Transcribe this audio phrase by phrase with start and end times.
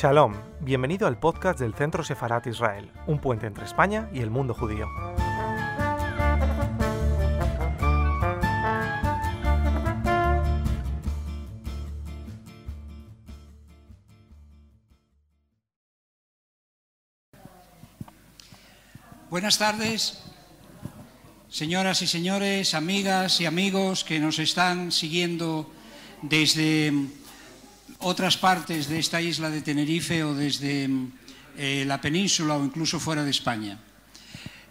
[0.00, 4.54] Shalom, bienvenido al podcast del Centro Sefarat Israel, un puente entre España y el mundo
[4.54, 4.86] judío.
[19.28, 20.22] Buenas tardes,
[21.48, 25.68] señoras y señores, amigas y amigos que nos están siguiendo
[26.22, 26.92] desde
[28.00, 30.88] otras partes de esta isla de Tenerife o desde
[31.56, 33.78] eh, la península o incluso fuera de España.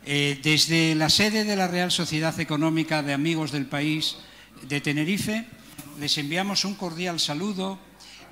[0.05, 4.15] Eh, desde la sede de la Real Sociedad Económica de Amigos del País
[4.63, 5.45] de Tenerife
[5.99, 7.79] les enviamos un cordial saludo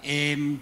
[0.04, 0.60] em,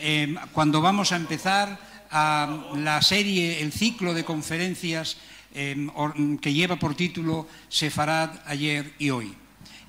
[0.00, 1.78] em, cuando vamos a empezar
[2.10, 5.16] la serie, el ciclo de conferencias
[5.54, 5.86] em,
[6.42, 9.39] que lleva por título Sefarad ayer y hoy.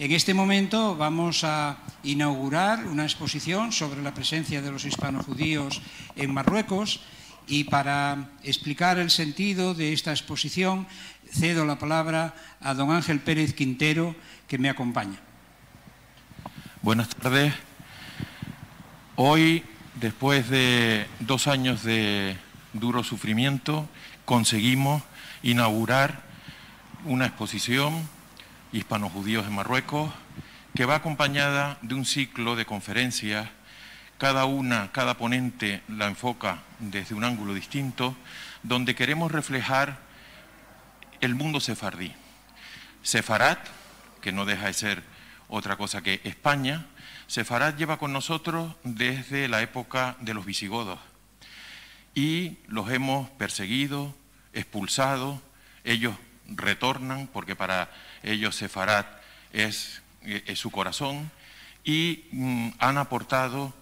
[0.02, 5.80] En este momento vamos a inaugurar una exposición sobre la presencia de los hispanojudíos
[6.16, 7.02] en Marruecos
[7.46, 10.88] y para explicar el sentido de esta exposición
[11.30, 14.16] cedo la palabra a don Ángel Pérez Quintero
[14.48, 15.22] que me acompaña.
[16.82, 17.54] Buenas tardes.
[19.18, 19.64] Hoy,
[20.02, 22.38] después de dos años de
[22.74, 23.88] duro sufrimiento,
[24.26, 25.04] conseguimos
[25.44, 26.24] inaugurar
[27.06, 28.10] una exposición
[28.72, 30.12] hispanojudíos en Marruecos,
[30.76, 33.50] que va acompañada de un ciclo de conferencias.
[34.18, 38.16] Cada una, cada ponente la enfoca desde un ángulo distinto,
[38.64, 40.00] donde queremos reflejar
[41.20, 42.14] el mundo sefardí.
[43.04, 43.60] Sefarat,
[44.22, 45.04] que no deja de ser
[45.48, 46.86] otra cosa que España,
[47.28, 51.00] Sefarat lleva con nosotros desde la época de los visigodos
[52.14, 54.14] y los hemos perseguido,
[54.54, 55.42] expulsado,
[55.84, 56.16] ellos
[56.48, 57.90] retornan porque para
[58.24, 59.08] ellos Sefarat
[59.54, 61.32] es, es su corazón
[61.84, 63.74] y mm, han aportado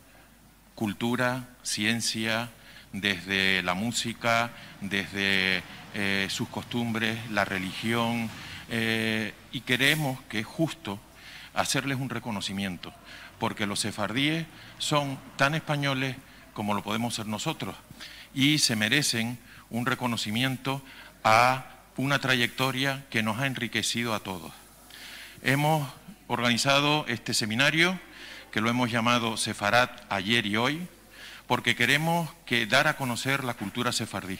[0.75, 2.49] cultura, ciencia,
[2.93, 4.51] desde la música,
[4.81, 5.63] desde
[5.93, 8.29] eh, sus costumbres, la religión,
[8.69, 10.99] eh, y queremos que es justo
[11.53, 12.93] hacerles un reconocimiento,
[13.39, 14.45] porque los sefardíes
[14.77, 16.15] son tan españoles
[16.53, 17.75] como lo podemos ser nosotros,
[18.33, 19.39] y se merecen
[19.69, 20.81] un reconocimiento
[21.23, 21.65] a
[21.99, 24.53] una trayectoria que nos ha enriquecido a todos.
[25.43, 25.85] Hemos
[26.27, 27.99] organizado este seminario
[28.53, 30.87] que lo hemos llamado Sefarat ayer y hoy,
[31.45, 34.39] porque queremos que dar a conocer la cultura sefardí.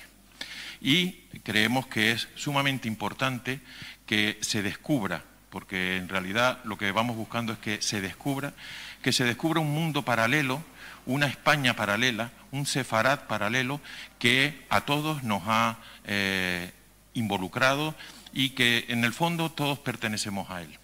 [0.80, 3.60] Y creemos que es sumamente importante
[4.06, 8.54] que se descubra, porque en realidad lo que vamos buscando es que se descubra,
[9.02, 10.64] que se descubra un mundo paralelo,
[11.06, 13.82] una España paralela, un sefarat paralelo
[14.18, 16.72] que a todos nos ha eh,
[17.20, 17.96] involucrado
[18.34, 20.78] y que en el fondo todos pertenecemos a él.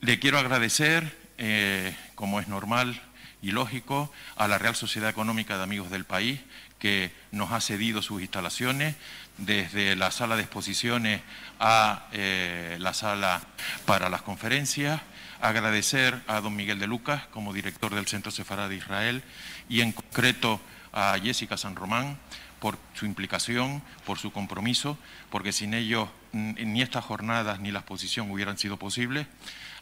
[0.00, 3.02] Le quiero agradecer, eh, como es normal
[3.42, 6.40] y lógico, a la Real Sociedad Económica de Amigos del País,
[6.78, 8.94] que nos ha cedido sus instalaciones,
[9.38, 11.20] desde la sala de exposiciones
[11.60, 13.40] a eh, la sala
[13.86, 15.00] para las conferencias.
[15.40, 19.22] Agradecer a don Miguel de Lucas como director del Centro Sefará de Israel
[19.68, 20.60] y en concreto
[20.92, 22.18] a Jessica San Román
[22.60, 24.98] por su implicación, por su compromiso,
[25.30, 29.26] porque sin ellos ni estas jornadas ni la exposición hubieran sido posibles,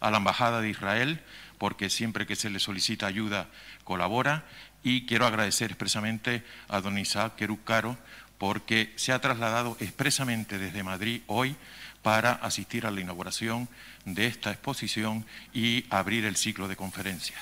[0.01, 1.21] a la Embajada de Israel,
[1.59, 3.49] porque siempre que se le solicita ayuda
[3.85, 4.45] colabora,
[4.83, 7.35] y quiero agradecer expresamente a don Isaac
[7.65, 7.97] Caro,
[8.39, 11.57] porque se ha trasladado expresamente desde Madrid hoy
[12.03, 13.69] para asistir a la inauguración
[14.05, 17.41] de esta exposición y abrir el ciclo de conferencias.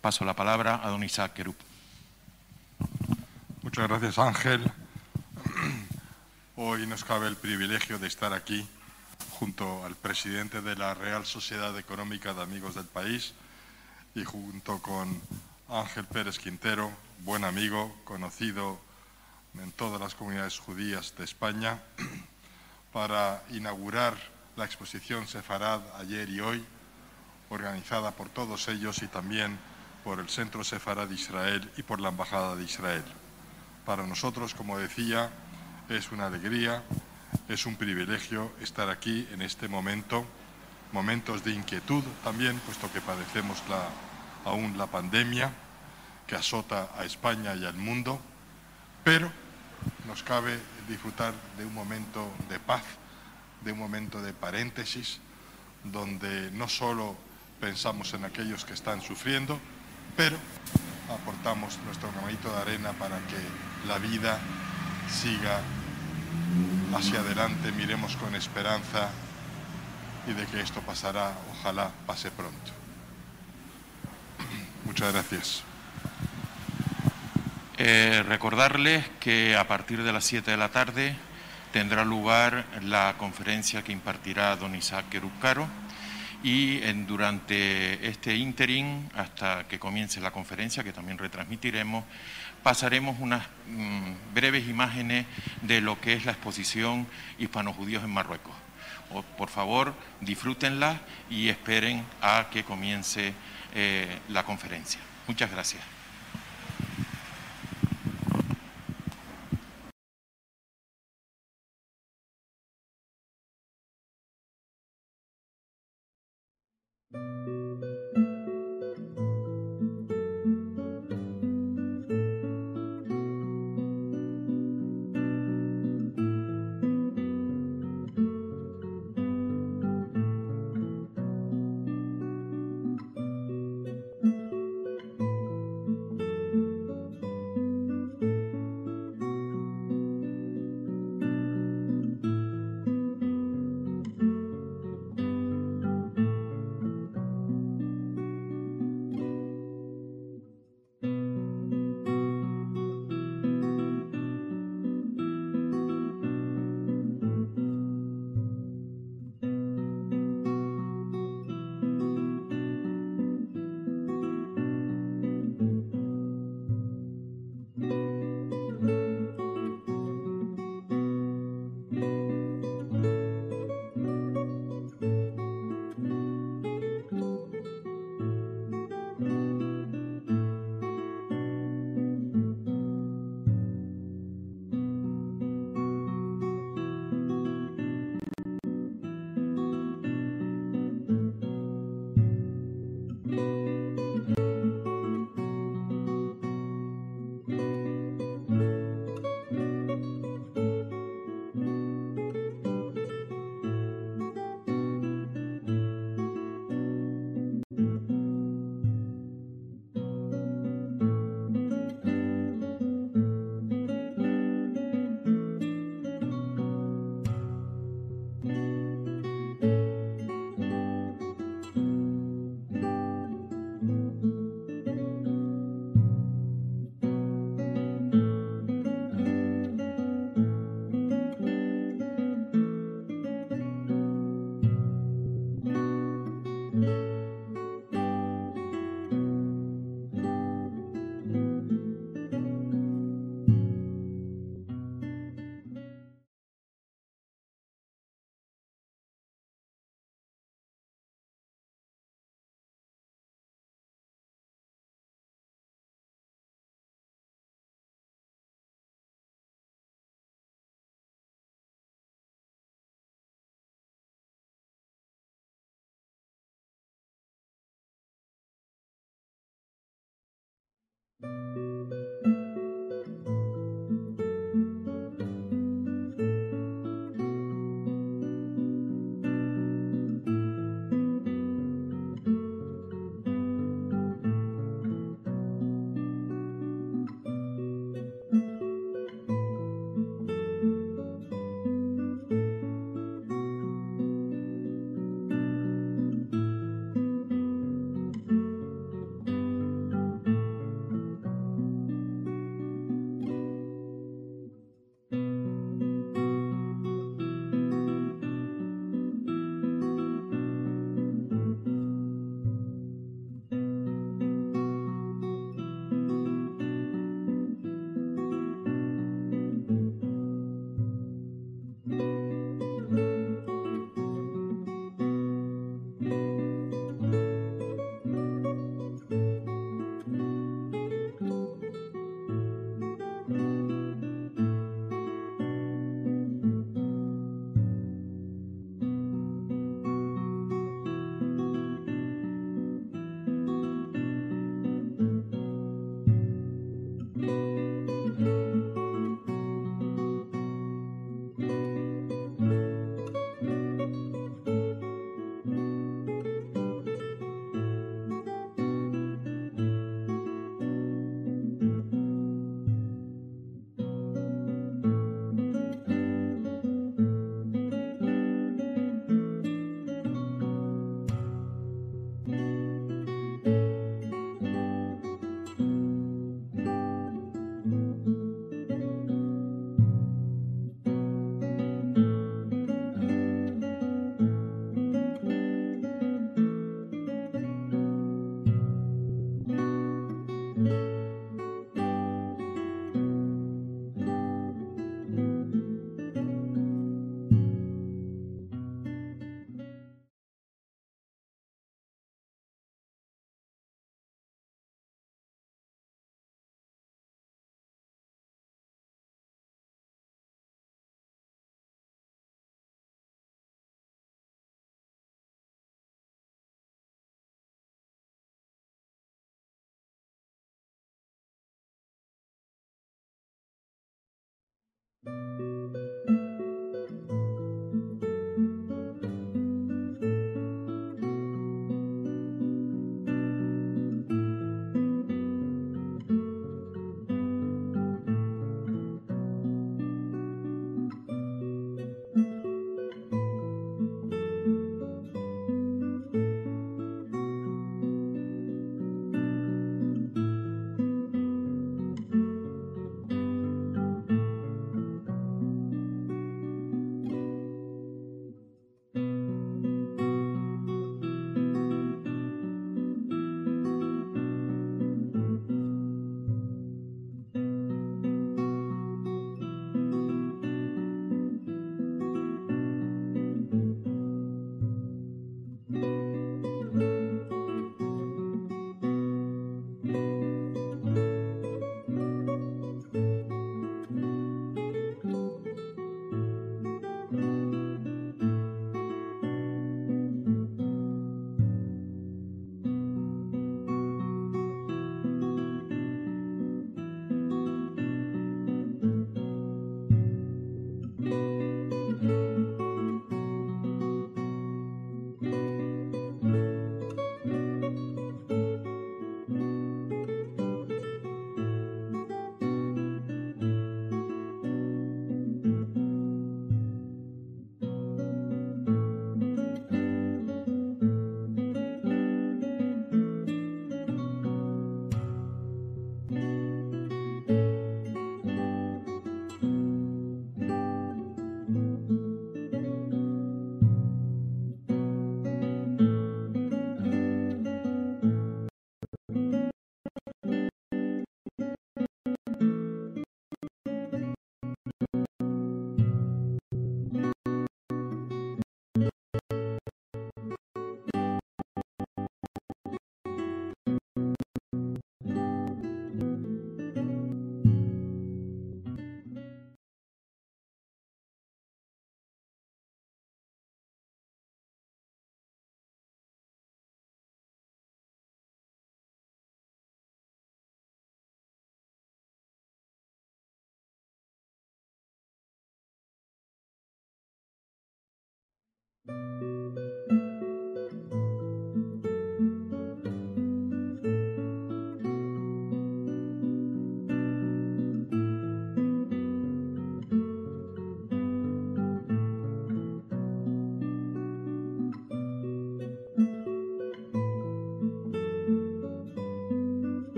[0.00, 1.34] Paso la palabra a don Isaac.
[3.62, 4.72] Muchas gracias, Ángel.
[6.56, 8.68] Hoy nos cabe el privilegio de estar aquí
[9.38, 13.34] junto al presidente de la Real Sociedad Económica de Amigos del País
[14.16, 15.22] y junto con
[15.68, 16.90] Ángel Pérez Quintero,
[17.20, 18.80] buen amigo, conocido
[19.54, 21.80] en todas las comunidades judías de España,
[22.92, 24.16] para inaugurar
[24.56, 26.64] la exposición Sefarad ayer y hoy,
[27.48, 29.56] organizada por todos ellos y también
[30.02, 33.04] por el Centro Sefarad de Israel y por la Embajada de Israel.
[33.84, 35.30] Para nosotros, como decía,
[35.88, 36.82] es una alegría,
[37.48, 40.24] es un privilegio estar aquí en este momento,
[40.92, 43.62] momentos de inquietud también, puesto que padecemos
[44.44, 45.50] aún la pandemia
[46.26, 48.20] que azota a España y al mundo,
[49.02, 49.30] pero
[50.06, 50.58] nos cabe
[50.88, 52.84] disfrutar de un momento de paz,
[53.64, 55.18] de un momento de paréntesis,
[55.82, 57.16] donde no solo
[57.60, 59.58] pensamos en aquellos que están sufriendo,
[60.16, 60.36] pero
[61.10, 64.38] aportamos nuestro granito de arena para que la vida
[65.10, 65.60] siga
[66.94, 69.10] hacia adelante, miremos con esperanza
[70.26, 72.72] y de que esto pasará, ojalá pase pronto.
[74.84, 75.64] Muchas gracias.
[77.78, 81.16] Eh, recordarles que a partir de las 7 de la tarde
[81.72, 85.66] tendrá lugar la conferencia que impartirá don Isaac Querucaro
[86.42, 92.04] y durante este interim, hasta que comience la conferencia, que también retransmitiremos,
[92.62, 95.26] pasaremos unas mm, breves imágenes
[95.62, 97.06] de lo que es la exposición
[97.38, 98.54] Hispanojudíos en Marruecos.
[99.36, 103.34] Por favor, disfrútenla y esperen a que comience
[103.74, 105.00] eh, la conferencia.
[105.26, 105.82] Muchas gracias.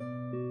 [0.00, 0.49] Música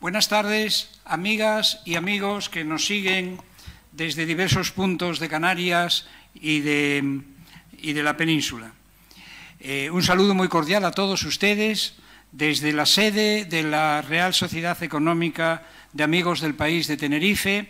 [0.00, 3.36] Buenas tardes, amigas y amigos que nos siguen
[3.92, 7.22] desde diversos puntos de Canarias y de,
[8.02, 8.72] la península.
[9.60, 11.96] Eh, un saludo muy cordial a todos ustedes
[12.32, 17.68] desde la sede de la Real Sociedad Económica de Amigos del País de Tenerife,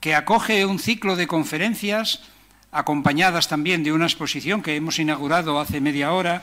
[0.00, 2.22] que acoge un ciclo de conferencias
[2.72, 6.42] acompañadas también de una exposición que hemos inaugurado hace media hora,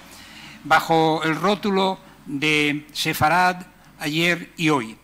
[0.66, 3.66] bajo el rótulo de Sefarad
[3.98, 5.00] ayer y hoy.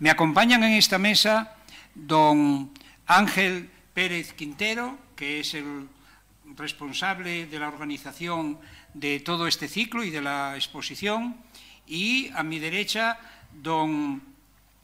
[0.00, 1.56] Me acompañan en esta mesa
[1.92, 2.70] don
[3.08, 5.88] Ángel Pérez Quintero, que es el
[6.54, 8.60] responsable de la organización
[8.94, 11.34] de todo este ciclo y de la exposición,
[11.84, 13.18] y a mi derecha
[13.52, 14.22] don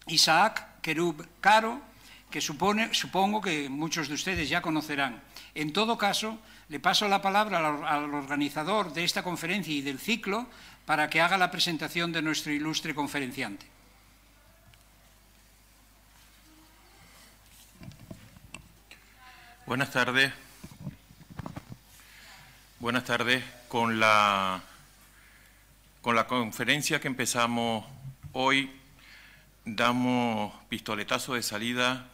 [0.09, 1.81] Isaac Kerub Caro,
[2.29, 5.23] que supone, supongo que muchos de ustedes ya conocerán.
[5.55, 10.49] En todo caso, le paso la palabra al organizador de esta conferencia y del ciclo
[10.87, 13.74] para que haga la presentación de nuestro ilustre conferenciante.
[19.67, 20.31] Buenas tardes.
[22.81, 23.43] Buenas tardes.
[23.69, 24.61] Con la,
[26.03, 27.87] con la conferencia que empezamos
[28.33, 28.71] hoy,
[29.65, 32.09] damos pistoletazo de salida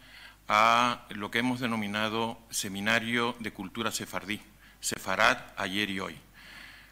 [0.46, 4.40] a lo que hemos denominado Seminario de Cultura Sefardí,
[4.78, 6.16] Sefarad ayer y hoy.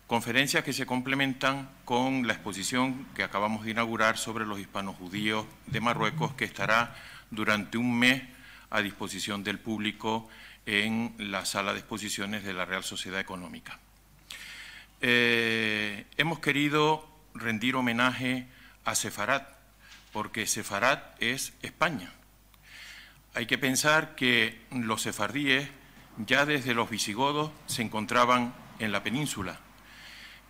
[0.08, 5.46] Conferencias que se complementan con la exposición que acabamos de inaugurar sobre los hispanos judíos
[5.66, 6.96] de Marruecos, que estará
[7.30, 8.37] durante un mes
[8.70, 10.28] a disposición del público
[10.66, 13.78] en la sala de exposiciones de la Real Sociedad Económica.
[15.00, 18.46] Eh, hemos querido rendir homenaje
[18.84, 19.48] a Sefarat,
[20.12, 22.12] porque Sefarat es España.
[23.34, 25.68] Hay que pensar que los sefardíes
[26.26, 29.60] ya desde los visigodos se encontraban en la península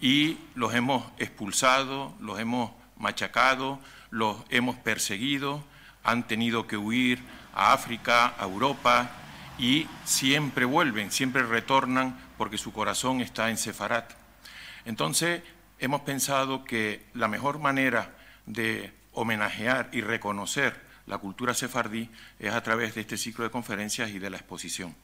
[0.00, 5.64] y los hemos expulsado, los hemos machacado, los hemos perseguido,
[6.04, 7.22] han tenido que huir
[7.58, 9.10] a África, a Europa,
[9.58, 14.12] y siempre vuelven, siempre retornan porque su corazón está en Sefarat.
[14.84, 15.42] Entonces,
[15.80, 18.14] hemos pensado que la mejor manera
[18.46, 24.10] de homenajear y reconocer la cultura sefardí es a través de este ciclo de conferencias
[24.10, 24.94] y de la exposición.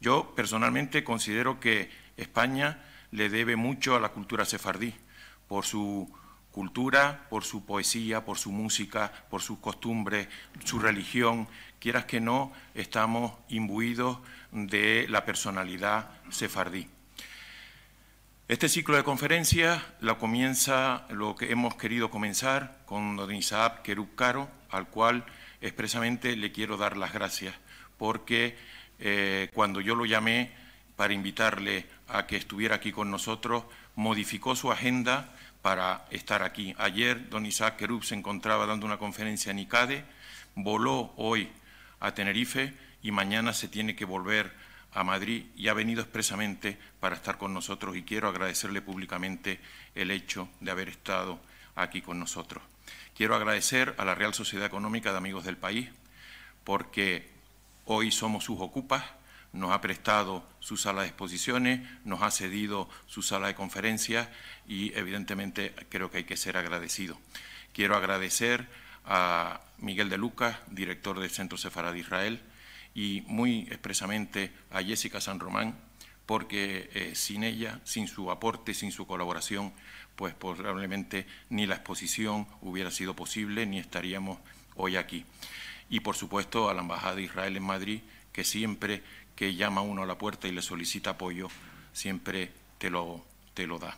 [0.00, 2.78] Yo personalmente considero que España
[3.10, 4.94] le debe mucho a la cultura sefardí
[5.48, 6.10] por su
[6.52, 10.28] cultura, por su poesía, por su música, por sus costumbres,
[10.64, 11.48] su religión.
[11.78, 14.18] Quieras que no, estamos imbuidos
[14.52, 16.88] de la personalidad sefardí.
[18.48, 24.16] Este ciclo de conferencias lo comienza lo que hemos querido comenzar con don Isaac Kerub
[24.16, 25.24] Caro, al cual
[25.60, 27.54] expresamente le quiero dar las gracias,
[27.96, 28.56] porque
[28.98, 30.50] eh, cuando yo lo llamé
[30.96, 36.74] para invitarle a que estuviera aquí con nosotros, modificó su agenda para estar aquí.
[36.78, 40.04] Ayer don Isaac Kerub se encontraba dando una conferencia en ICADE,
[40.54, 41.50] voló hoy
[42.00, 44.52] a Tenerife y mañana se tiene que volver
[44.92, 49.60] a Madrid y ha venido expresamente para estar con nosotros y quiero agradecerle públicamente
[49.94, 51.40] el hecho de haber estado
[51.76, 52.62] aquí con nosotros.
[53.16, 55.90] Quiero agradecer a la Real Sociedad Económica de Amigos del País
[56.64, 57.28] porque
[57.84, 59.04] hoy somos sus ocupas,
[59.52, 64.28] nos ha prestado su sala de exposiciones, nos ha cedido su sala de conferencias
[64.66, 67.18] y evidentemente creo que hay que ser agradecido.
[67.72, 68.68] Quiero agradecer
[69.04, 72.42] a Miguel de Lucas, director del Centro Sefarad de Israel,
[72.94, 75.78] y muy expresamente a Jessica San Román,
[76.26, 79.72] porque eh, sin ella, sin su aporte, sin su colaboración,
[80.16, 84.38] pues probablemente ni la exposición hubiera sido posible ni estaríamos
[84.76, 85.24] hoy aquí.
[85.88, 88.00] Y por supuesto a la Embajada de Israel en Madrid,
[88.32, 89.02] que siempre
[89.40, 91.48] que llama uno a la puerta y le solicita apoyo,
[91.94, 93.24] siempre te lo,
[93.54, 93.96] te lo da.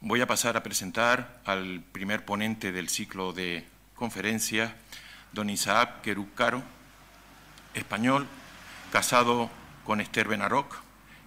[0.00, 4.70] Voy a pasar a presentar al primer ponente del ciclo de conferencias,
[5.32, 6.62] don Isaac Querucaro,
[7.74, 8.28] español,
[8.92, 9.50] casado
[9.84, 10.76] con Esther Benaroc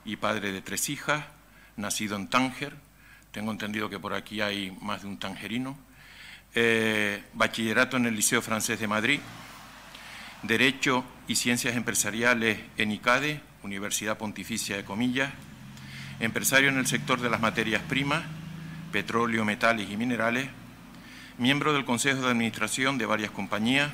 [0.05, 1.25] y padre de tres hijas,
[1.75, 2.73] nacido en Tánger.
[3.33, 5.77] Tengo entendido que por aquí hay más de un tangerino.
[6.55, 9.19] Eh, bachillerato en el Liceo Francés de Madrid.
[10.41, 15.33] Derecho y Ciencias Empresariales en ICADE, Universidad Pontificia de Comillas.
[16.19, 18.23] Empresario en el sector de las materias primas,
[18.93, 20.47] petróleo, metales y minerales.
[21.37, 23.91] Miembro del Consejo de Administración de varias compañías.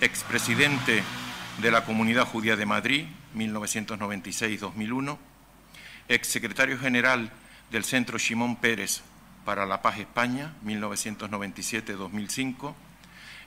[0.00, 1.02] Expresidente
[1.60, 3.04] de la Comunidad Judía de Madrid,
[3.36, 5.18] 1996-2001,
[6.08, 7.30] exsecretario general
[7.70, 9.02] del Centro Simón Pérez
[9.44, 12.74] para la Paz España, 1997-2005,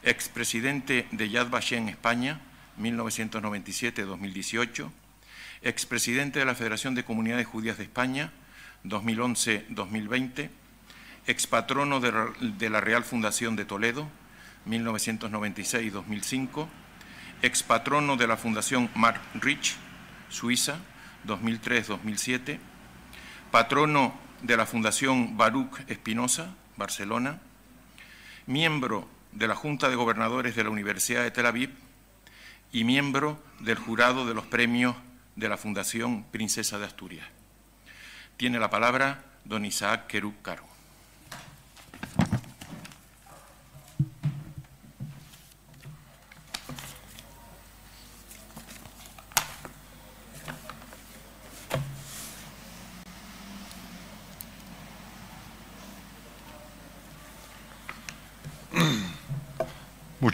[0.04, 2.40] expresidente de Yad Vashem España,
[2.80, 4.90] 1997-2018,
[5.62, 8.32] expresidente de la Federación de Comunidades Judías de España,
[8.84, 10.50] 2011-2020,
[11.28, 14.08] expatrono de la Real Fundación de Toledo,
[14.68, 16.68] 1996-2005,
[17.42, 19.76] expatrono de la Fundación Mark Rich,
[20.30, 20.78] Suiza,
[21.26, 22.60] 2003-2007,
[23.52, 27.40] patrono de la Fundación Baruch Espinosa, Barcelona,
[28.46, 31.72] miembro de la Junta de Gobernadores de la Universidad de Tel Aviv
[32.72, 34.96] y miembro del jurado de los premios
[35.36, 37.28] de la Fundación Princesa de Asturias.
[38.38, 40.75] Tiene la palabra don Isaac Kerub Caro.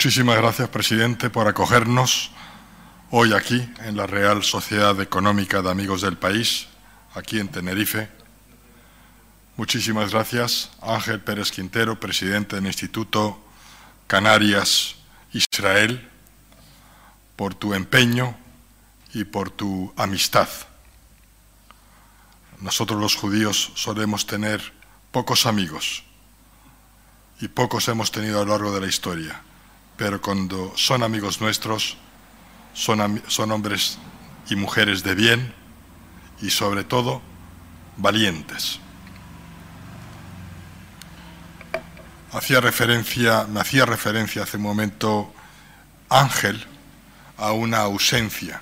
[0.02, 2.32] Muchísimas gracias, presidente, por acogernos
[3.12, 6.66] hoy aquí en la Real Sociedad Económica de Amigos del País,
[7.14, 8.10] aquí en Tenerife.
[9.58, 13.40] Muchísimas gracias, Ángel Pérez Quintero, presidente del Instituto
[14.08, 14.96] Canarias
[15.34, 16.10] Israel,
[17.36, 18.36] por tu empeño
[19.14, 20.50] y por tu amistad.
[22.60, 24.74] Nosotros los judíos solemos tener
[25.12, 26.04] pocos amigos
[27.40, 29.44] y pocos hemos tenido a lo largo de la historia
[29.98, 31.98] pero cuando son amigos nuestros,
[32.74, 33.98] son, son hombres
[34.50, 35.54] y mujeres de bien
[36.42, 37.22] y sobre todo
[37.98, 38.80] valientes.
[42.34, 45.34] Hacía referencia, me hacía referencia hace un momento
[46.10, 46.66] Ángel
[47.38, 48.62] a una ausencia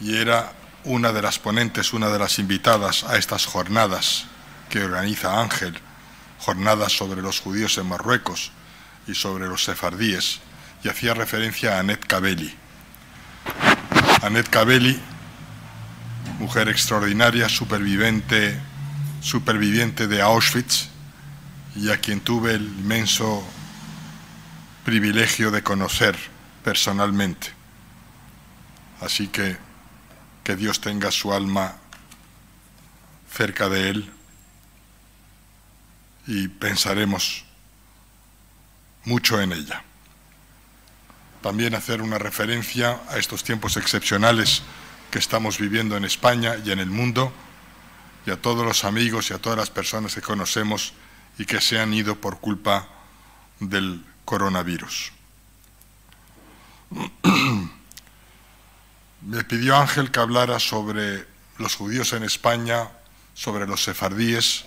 [0.00, 0.52] y era
[0.84, 4.26] una de las ponentes, una de las invitadas a estas jornadas
[4.68, 5.78] que organiza Ángel,
[6.38, 8.52] jornadas sobre los judíos en Marruecos,
[9.08, 10.40] y sobre los sefardíes,
[10.84, 12.54] y hacía referencia a Annette Cabelli.
[14.22, 15.00] Annette Cabelli,
[16.38, 18.58] mujer extraordinaria, superviviente,
[19.20, 20.88] superviviente de Auschwitz,
[21.74, 23.44] y a quien tuve el inmenso
[24.84, 26.16] privilegio de conocer
[26.62, 27.52] personalmente.
[29.00, 29.56] Así que
[30.48, 31.76] que Dios tenga su alma
[33.30, 34.10] cerca de él
[36.26, 37.44] y pensaremos
[39.04, 39.82] mucho en ella.
[41.42, 44.62] también hacer una referencia a estos tiempos excepcionales
[45.10, 47.32] que estamos viviendo en España y en el mundo,
[48.26, 50.92] y a todos los amigos y a todas las personas que conocemos
[51.38, 52.88] y que se han ido por culpa
[53.60, 55.12] del coronavirus.
[59.22, 61.26] Me pidió Ángel que hablara sobre
[61.58, 62.88] los judíos en España,
[63.34, 64.64] sobre los sefardíes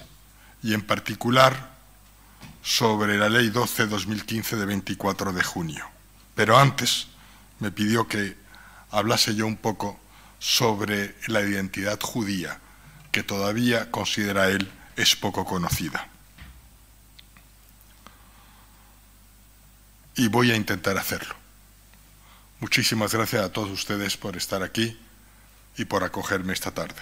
[0.63, 1.70] y en particular
[2.61, 5.85] sobre la Ley 12-2015 de 24 de junio.
[6.35, 7.07] Pero antes
[7.59, 8.37] me pidió que
[8.91, 9.99] hablase yo un poco
[10.39, 12.59] sobre la identidad judía,
[13.11, 16.07] que todavía considera él es poco conocida.
[20.15, 21.35] Y voy a intentar hacerlo.
[22.59, 24.99] Muchísimas gracias a todos ustedes por estar aquí
[25.77, 27.01] y por acogerme esta tarde.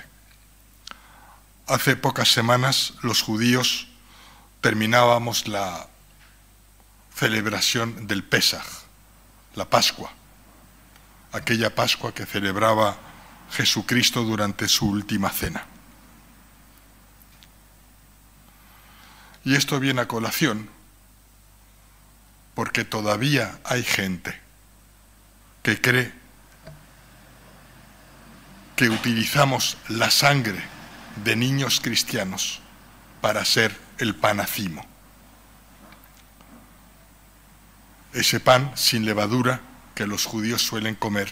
[1.68, 3.89] Hace pocas semanas los judíos
[4.62, 5.88] terminábamos la
[7.16, 8.66] celebración del Pesaj,
[9.56, 10.12] la Pascua,
[11.32, 12.98] aquella Pascua que celebraba
[13.52, 15.66] Jesucristo durante su última cena.
[19.46, 20.70] Y esto viene a colación
[22.54, 24.40] porque todavía hay gente
[25.64, 26.14] que cree
[28.76, 30.62] que utilizamos la sangre
[31.24, 32.62] de niños cristianos
[33.22, 34.86] para hacer el panacimo.
[38.14, 39.62] Ese pan sin levadura
[39.94, 41.32] que los judíos suelen comer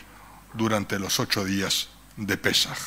[0.54, 2.78] durante los ocho días de Pesaj.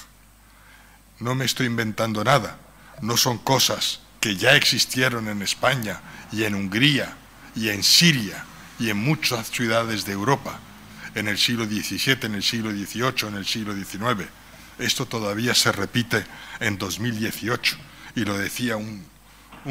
[1.19, 2.59] No me estoy inventando nada,
[3.01, 6.01] no son cosas que ya existieron en España
[6.31, 7.17] y en Hungría
[7.57, 8.45] y en Siria
[8.79, 10.61] y en muchas ciudades de Europa
[11.15, 14.29] en el siglo XVII, en el siglo XVIII, en el siglo XIX.
[14.79, 16.25] Esto todavía se repite
[16.61, 17.77] en 2018
[18.15, 19.05] y lo decía un,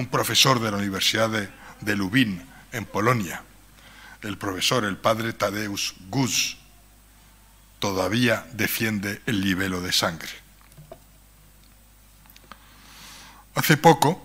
[0.09, 1.49] profesor de la Universidad de,
[1.81, 3.43] de Lubin, en Polonia.
[4.21, 6.57] El profesor, el padre Tadeusz Guz,
[7.79, 10.29] todavía defiende el libelo de sangre.
[13.55, 14.23] Hace poco,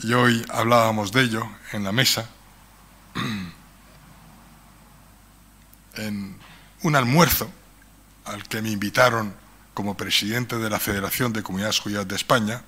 [0.00, 2.28] y hoy hablábamos de ello en la mesa,
[5.94, 6.38] en
[6.82, 7.50] un almuerzo
[8.24, 9.34] al que me invitaron
[9.78, 12.62] como presidente de la Federación de Comunidades Judías de España,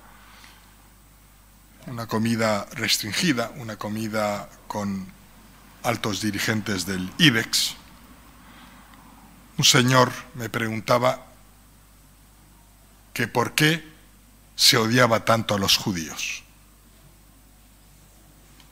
[1.87, 5.11] una comida restringida, una comida con
[5.83, 7.75] altos dirigentes del IBEX,
[9.57, 11.25] un señor me preguntaba
[13.11, 13.85] que por qué
[14.55, 16.43] se odiaba tanto a los judíos,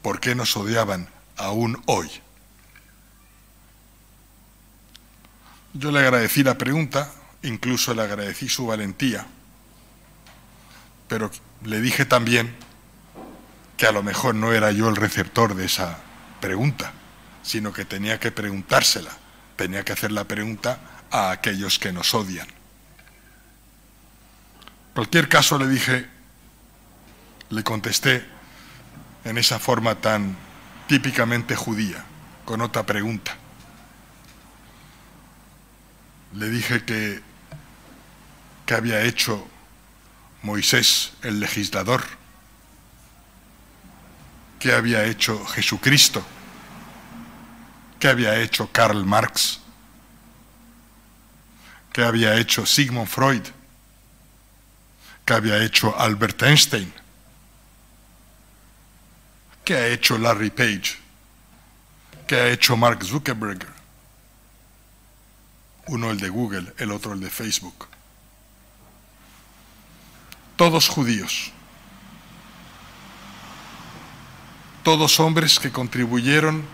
[0.01, 2.09] por qué nos odiaban aún hoy.
[5.73, 7.11] Yo le agradecí la pregunta,
[7.43, 9.25] incluso le agradecí su valentía,
[11.07, 11.31] pero
[11.63, 12.55] le dije también
[13.77, 15.99] que a lo mejor no era yo el receptor de esa
[16.41, 16.91] pregunta,
[17.43, 19.11] sino que tenía que preguntársela,
[19.55, 20.79] tenía que hacer la pregunta
[21.11, 22.47] a aquellos que nos odian.
[22.47, 22.53] En
[24.93, 26.07] cualquier caso le dije,
[27.49, 28.25] le contesté
[29.23, 30.35] en esa forma tan
[30.87, 32.03] típicamente judía,
[32.45, 33.35] con otra pregunta.
[36.33, 37.21] Le dije que,
[38.69, 39.47] que había hecho
[40.43, 42.03] Moisés el legislador,
[44.59, 46.23] que había hecho Jesucristo,
[47.99, 49.59] que había hecho Karl Marx,
[51.91, 53.41] que había hecho Sigmund Freud,
[55.25, 56.93] que había hecho Albert Einstein,
[59.65, 60.99] que ha hecho Larry Page,
[62.27, 63.65] que ha hecho Mark Zuckerberg,
[65.87, 67.88] uno el de Google, el otro el de Facebook.
[70.59, 71.53] Todos judíos,
[74.83, 76.65] todos hombres que contribuyeron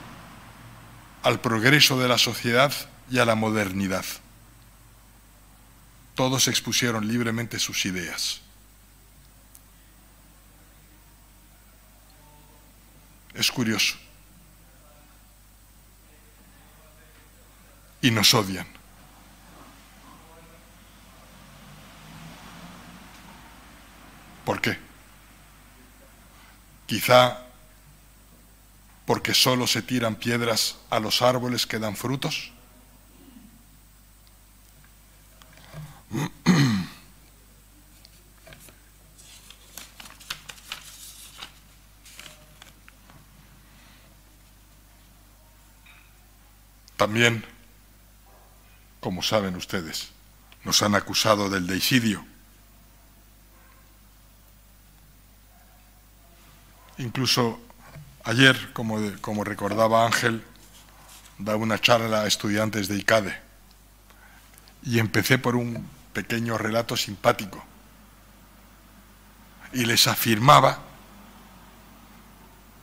[1.21, 2.73] al progreso de la sociedad
[3.11, 4.03] y a la modernidad.
[6.15, 8.41] Todos expusieron libremente sus ideas.
[13.35, 13.97] Es curioso.
[18.01, 18.74] Y nos odian.
[24.45, 24.77] ¿Por qué?
[26.85, 27.41] Quizá
[29.05, 32.51] porque solo se tiran piedras a los árboles que dan frutos.
[46.97, 47.45] También,
[48.99, 50.09] como saben ustedes,
[50.63, 52.25] nos han acusado del deicidio.
[56.97, 57.59] Incluso
[58.25, 60.43] Ayer, como, recordaba Ángel,
[61.37, 63.39] daba una charla a estudiantes de ICADE
[64.83, 67.63] y empecé por un pequeño relato simpático
[69.73, 70.79] y les afirmaba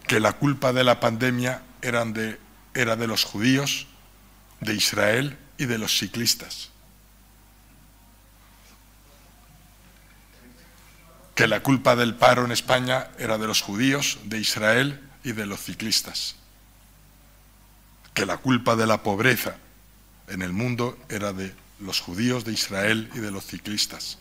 [0.06, 2.38] que la culpa de la pandemia de,
[2.74, 3.88] era de los judíos,
[4.60, 6.70] de Israel y de los ciclistas.
[11.34, 15.46] Que la culpa del paro en España era de los judíos, de Israel y de
[15.46, 16.36] los ciclistas.
[18.14, 19.56] Que la culpa de la pobreza
[20.28, 24.18] en el mundo era de los judíos, de Israel y de los ciclistas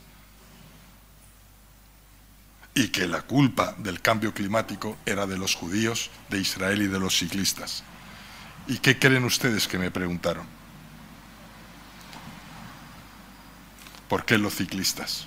[2.74, 7.00] y que la culpa del cambio climático era de los judíos, de Israel y de
[7.00, 7.84] los ciclistas.
[8.68, 10.46] ¿Y qué creen ustedes que me preguntaron?
[14.08, 15.26] ¿Por qué los ciclistas?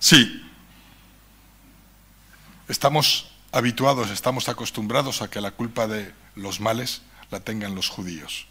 [0.00, 0.48] Sí,
[2.68, 8.46] estamos habituados, estamos acostumbrados a que la culpa de los males la tengan los judíos.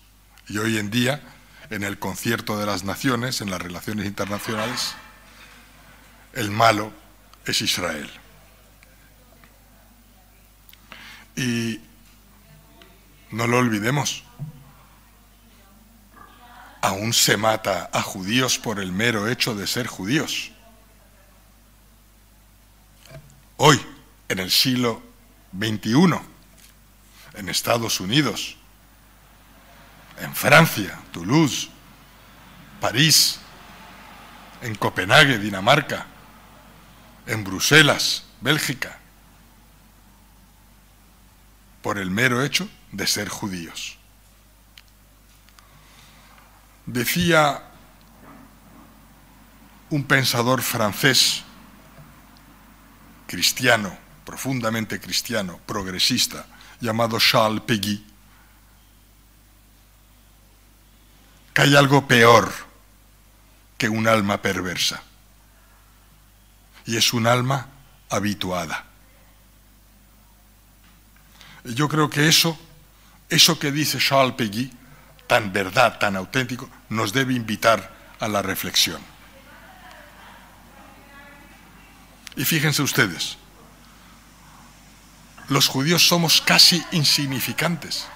[0.49, 1.21] Y hoy en día,
[1.69, 4.95] en el concierto de las naciones, en las relaciones internacionales,
[6.33, 6.91] el malo
[7.45, 8.09] es Israel.
[11.35, 11.79] Y
[13.31, 14.23] no lo olvidemos,
[16.81, 20.51] aún se mata a judíos por el mero hecho de ser judíos.
[23.57, 23.83] Hoy,
[24.29, 25.01] en el siglo
[25.57, 26.19] XXI,
[27.33, 28.55] en Estados Unidos,
[30.19, 31.69] en Francia, Toulouse,
[32.79, 33.39] París,
[34.61, 36.05] en Copenhague, Dinamarca,
[37.25, 38.99] en Bruselas, Bélgica,
[41.81, 43.97] por el mero hecho de ser judíos.
[46.85, 47.63] Decía
[49.89, 51.43] un pensador francés,
[53.28, 56.45] cristiano, profundamente cristiano, progresista,
[56.80, 58.03] llamado Charles Péguy,
[61.53, 62.51] que hay algo peor
[63.78, 65.03] que un alma perversa
[66.86, 67.67] y es un alma
[68.09, 68.86] habituada.
[71.63, 72.57] Yo creo que eso,
[73.30, 74.71] eso que dice Charles Péguy,
[75.28, 79.01] tan verdad, tan auténtico, nos debe invitar a la reflexión.
[82.38, 83.38] Y fíjense ustedes,
[85.49, 88.07] los judíos somos casi insignificantes.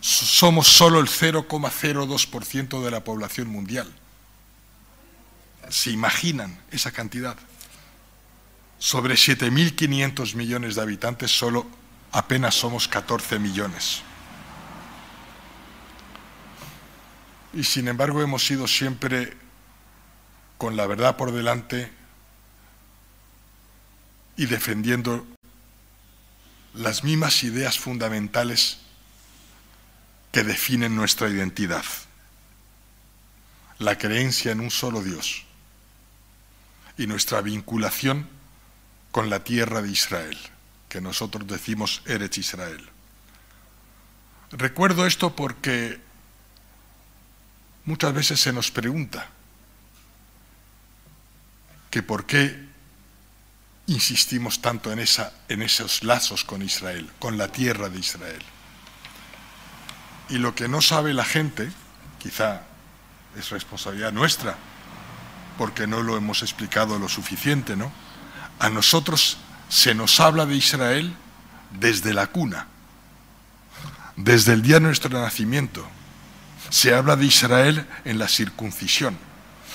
[0.00, 3.94] Somos solo el 0,02% de la población mundial
[5.70, 7.36] se imaginan esa cantidad.
[8.78, 11.66] Sobre 7.500 millones de habitantes, solo
[12.12, 14.02] apenas somos 14 millones.
[17.52, 19.36] Y sin embargo hemos sido siempre
[20.58, 21.90] con la verdad por delante
[24.36, 25.26] y defendiendo
[26.74, 28.78] las mismas ideas fundamentales
[30.32, 31.84] que definen nuestra identidad.
[33.78, 35.44] La creencia en un solo Dios
[36.98, 38.28] y nuestra vinculación
[39.12, 40.38] con la tierra de Israel,
[40.88, 42.88] que nosotros decimos Eretz Israel.
[44.50, 46.00] Recuerdo esto porque
[47.84, 49.28] muchas veces se nos pregunta
[51.90, 52.63] que por qué
[53.86, 58.42] insistimos tanto en, esa, en esos lazos con Israel, con la tierra de Israel.
[60.30, 61.70] Y lo que no sabe la gente,
[62.18, 62.62] quizá
[63.36, 64.56] es responsabilidad nuestra,
[65.58, 67.92] porque no lo hemos explicado lo suficiente, ¿no?
[68.58, 69.36] A nosotros
[69.68, 71.14] se nos habla de Israel
[71.78, 72.68] desde la cuna,
[74.16, 75.86] desde el día de nuestro nacimiento.
[76.70, 79.18] Se habla de Israel en la circuncisión.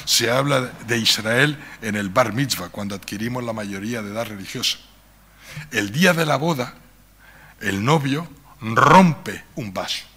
[0.09, 4.79] Se habla de Israel en el bar mitzvah, cuando adquirimos la mayoría de edad religiosa.
[5.69, 6.73] El día de la boda,
[7.59, 8.27] el novio
[8.59, 10.07] rompe un vaso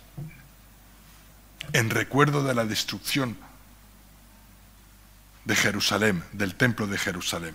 [1.75, 3.37] en recuerdo de la destrucción
[5.45, 7.55] de Jerusalén, del templo de Jerusalén.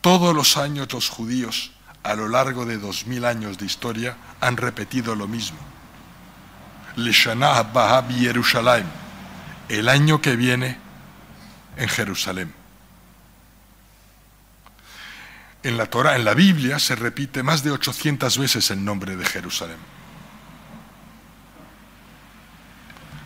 [0.00, 4.56] Todos los años los judíos, a lo largo de dos mil años de historia, han
[4.56, 5.58] repetido lo mismo.
[6.96, 7.70] Leshanah
[8.08, 9.03] Jerusalén,
[9.68, 10.78] el año que viene
[11.76, 12.52] en Jerusalén.
[15.62, 19.24] En la Torah, en la Biblia, se repite más de 800 veces el nombre de
[19.24, 19.78] Jerusalén.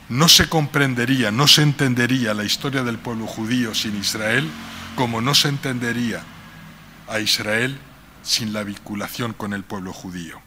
[0.08, 4.48] no se comprendería, no se entendería la historia del pueblo judío sin Israel
[4.96, 6.22] como no se entendería
[7.08, 7.78] a Israel
[8.22, 10.40] sin la vinculación con el pueblo judío.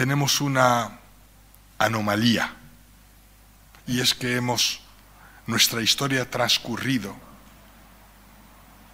[0.00, 0.98] Tenemos una
[1.76, 2.54] anomalía
[3.86, 4.80] y es que hemos
[5.46, 7.14] nuestra historia ha transcurrido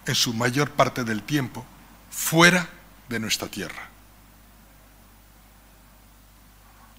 [0.05, 1.65] en su mayor parte del tiempo
[2.11, 2.67] fuera
[3.07, 3.87] de nuestra tierra.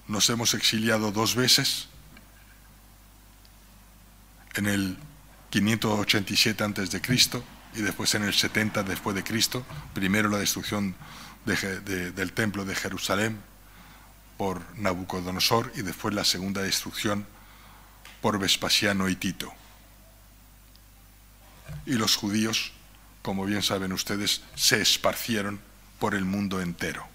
[0.07, 1.91] Nos hemos exiliado dos veces,
[4.55, 4.97] en el
[5.51, 7.43] 587 a.C.
[7.75, 10.95] y después en el 70 después de Cristo, primero la destrucción
[11.45, 13.48] del templo de Jerusalén
[14.39, 17.27] por Nabucodonosor y después la segunda destrucción
[18.23, 19.53] por Vespasiano y Tito.
[21.85, 22.73] Y los judíos,
[23.21, 25.61] como bien saben ustedes, se esparcieron
[25.99, 27.07] por el mundo entero.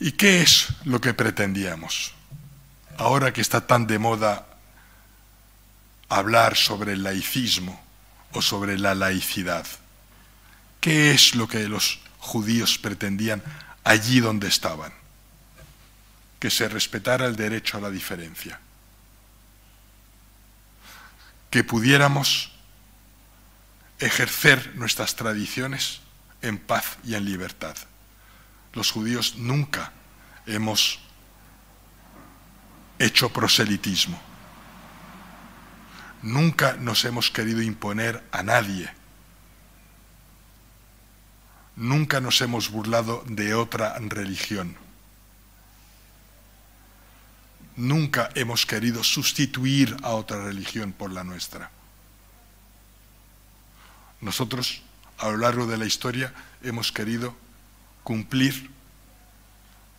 [0.00, 2.14] ¿Y qué es lo que pretendíamos?
[2.96, 4.46] Ahora que está tan de moda
[6.08, 7.80] hablar sobre el laicismo
[8.32, 9.66] o sobre la laicidad,
[10.80, 13.42] ¿qué es lo que los judíos pretendían
[13.88, 14.92] allí donde estaban?
[16.38, 18.60] Que se respetara el derecho a la diferencia,
[21.50, 22.52] que pudiéramos
[23.98, 26.00] ejercer nuestras tradiciones
[26.42, 27.76] en paz y en libertad.
[28.74, 29.92] Los judíos nunca
[30.46, 31.00] hemos
[32.98, 34.20] hecho proselitismo.
[36.22, 38.97] Nunca nos hemos querido imponer a nadie.
[41.78, 44.76] Nunca nos hemos burlado de otra religión.
[47.76, 51.70] Nunca hemos querido sustituir a otra religión por la nuestra.
[54.20, 54.82] Nosotros,
[55.18, 57.36] a lo largo de la historia, hemos querido
[58.02, 58.72] cumplir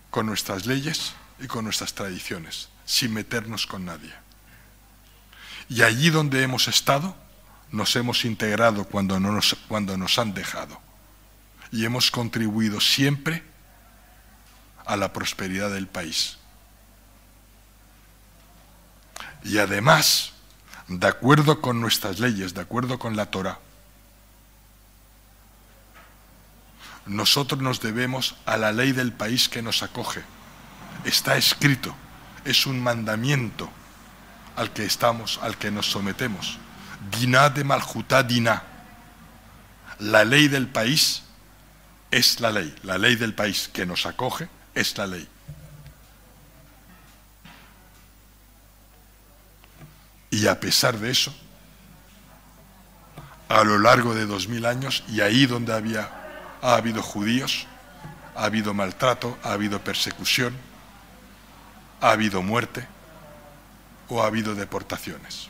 [0.10, 4.12] con nuestras leyes y con nuestras tradiciones, sin meternos con nadie.
[5.70, 7.16] Y allí donde hemos estado,
[7.72, 10.89] nos hemos integrado cuando, nos, cuando nos han dejado.
[11.72, 13.44] Y hemos contribuido siempre
[14.86, 16.38] a la prosperidad del país.
[19.44, 20.34] Y además,
[20.88, 23.60] de acuerdo con nuestras leyes, de acuerdo con la Torah,
[27.06, 30.22] nosotros nos debemos a la ley del país que nos acoge.
[31.06, 31.96] Está escrito,
[32.46, 33.70] es un mandamiento
[34.56, 36.58] al que estamos, al que nos sometemos.
[37.18, 38.64] Diná de Maljutá Diná.
[40.00, 41.24] La ley del país
[42.12, 42.74] es la ley.
[42.84, 45.28] La ley del país que nos acoge es la ley.
[50.32, 51.34] Y a pesar de eso,
[53.48, 56.10] a lo largo de dos mil años, y ahí donde había,
[56.62, 57.66] ha habido judíos,
[58.36, 60.56] ha habido maltrato, ha habido persecución,
[62.00, 62.88] ha habido muerte,
[64.08, 65.50] o ha habido deportaciones,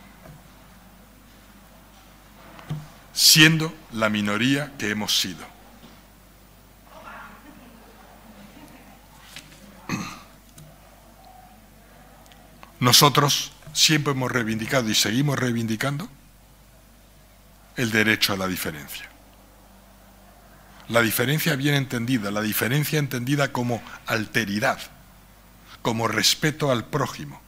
[3.14, 5.59] siendo la minoría que hemos sido.
[12.80, 16.10] Nosotros siempre hemos reivindicado y seguimos reivindicando
[17.76, 19.08] el derecho a la diferencia.
[20.88, 24.80] La diferencia bien entendida, la diferencia entendida como alteridad,
[25.82, 27.42] como respeto al prójimo,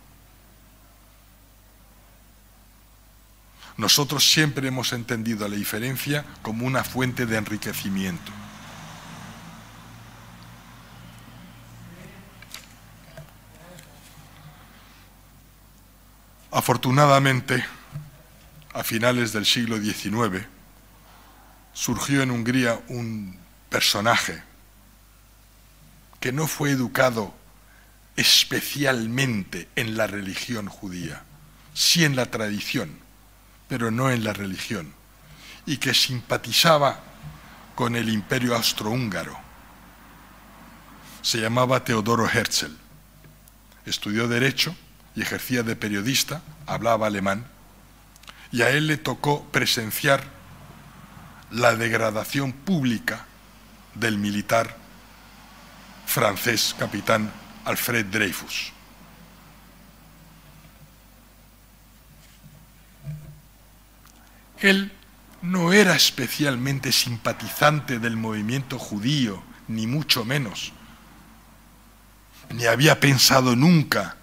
[3.82, 8.32] Nosotros siempre hemos entendido la diferencia como una fuente de enriquecimiento.
[16.52, 17.64] Afortunadamente,
[18.74, 20.46] a finales del siglo XIX,
[21.74, 23.38] surgió en Hungría un
[23.70, 24.44] personaje
[26.20, 27.34] que no fue educado
[28.18, 31.24] especialmente en la religión judía,
[31.74, 33.00] sí en la tradición,
[33.70, 34.94] pero no en la religión,
[35.66, 37.00] y que simpatizaba
[37.76, 39.40] con el imperio austrohúngaro.
[41.22, 42.76] Se llamaba Teodoro Herzl.
[43.86, 44.76] Estudió Derecho
[45.16, 47.46] y ejercía de periodista, hablaba alemán,
[48.52, 50.24] y a él le tocó presenciar
[51.52, 53.26] la degradación pública
[53.96, 54.76] del militar
[56.06, 57.32] francés capitán
[57.66, 58.72] Alfred Dreyfus.
[64.60, 64.92] Él
[65.42, 70.72] no era especialmente simpatizante del movimiento judío, ni mucho menos,
[72.54, 74.18] ni había pensado nunca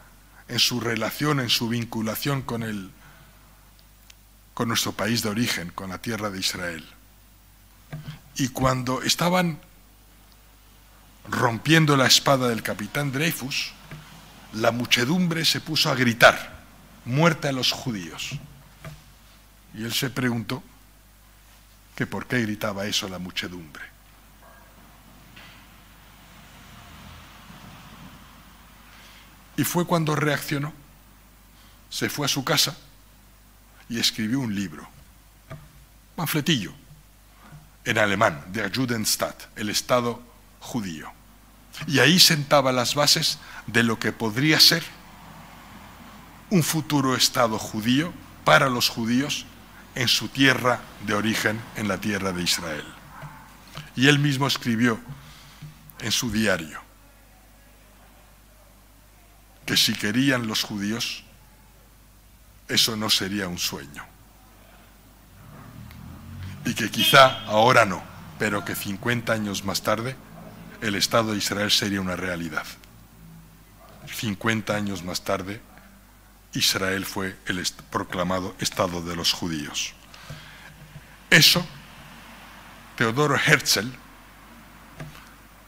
[0.48, 2.90] en su relación, en su vinculación con, el,
[4.54, 6.84] con nuestro país de origen, con la tierra de Israel.
[8.36, 9.60] Y cuando estaban
[11.28, 13.72] rompiendo la espada del capitán Dreyfus,
[14.54, 16.64] la muchedumbre se puso a gritar,
[17.04, 18.30] muerte a los judíos.
[19.74, 20.62] Y él se preguntó
[21.94, 23.97] que por qué gritaba eso la muchedumbre.
[29.58, 30.72] Y fue cuando reaccionó
[31.90, 32.76] se fue a su casa
[33.88, 34.88] y escribió un libro,
[36.14, 36.72] panfletillo,
[37.84, 40.22] en alemán, Der Judenstaat, el Estado
[40.60, 41.10] judío.
[41.88, 44.84] Y ahí sentaba las bases de lo que podría ser
[46.50, 48.12] un futuro Estado judío
[48.44, 49.44] para los judíos
[49.96, 52.84] en su tierra de origen, en la tierra de Israel.
[53.96, 55.00] Y él mismo escribió
[56.00, 56.87] en su diario
[59.68, 61.24] que si querían los judíos,
[62.68, 64.02] eso no sería un sueño.
[66.64, 68.02] Y que quizá ahora no,
[68.38, 70.16] pero que 50 años más tarde
[70.80, 72.64] el Estado de Israel sería una realidad.
[74.10, 75.60] 50 años más tarde,
[76.54, 79.92] Israel fue el proclamado Estado de los judíos.
[81.28, 81.62] Eso,
[82.96, 83.92] Teodoro Herzl,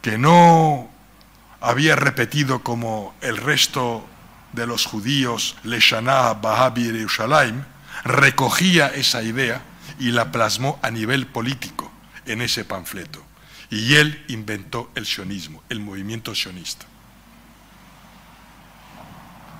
[0.01, 0.90] que no
[1.61, 4.07] había repetido como el resto
[4.53, 7.63] de los judíos Leshanah Bahabi Yerushalayim,
[8.05, 9.63] recogía esa idea
[9.99, 11.91] y la plasmó a nivel político
[12.27, 13.23] en ese panfleto.
[13.71, 16.87] Y él inventó el sionismo, el movimiento sionista.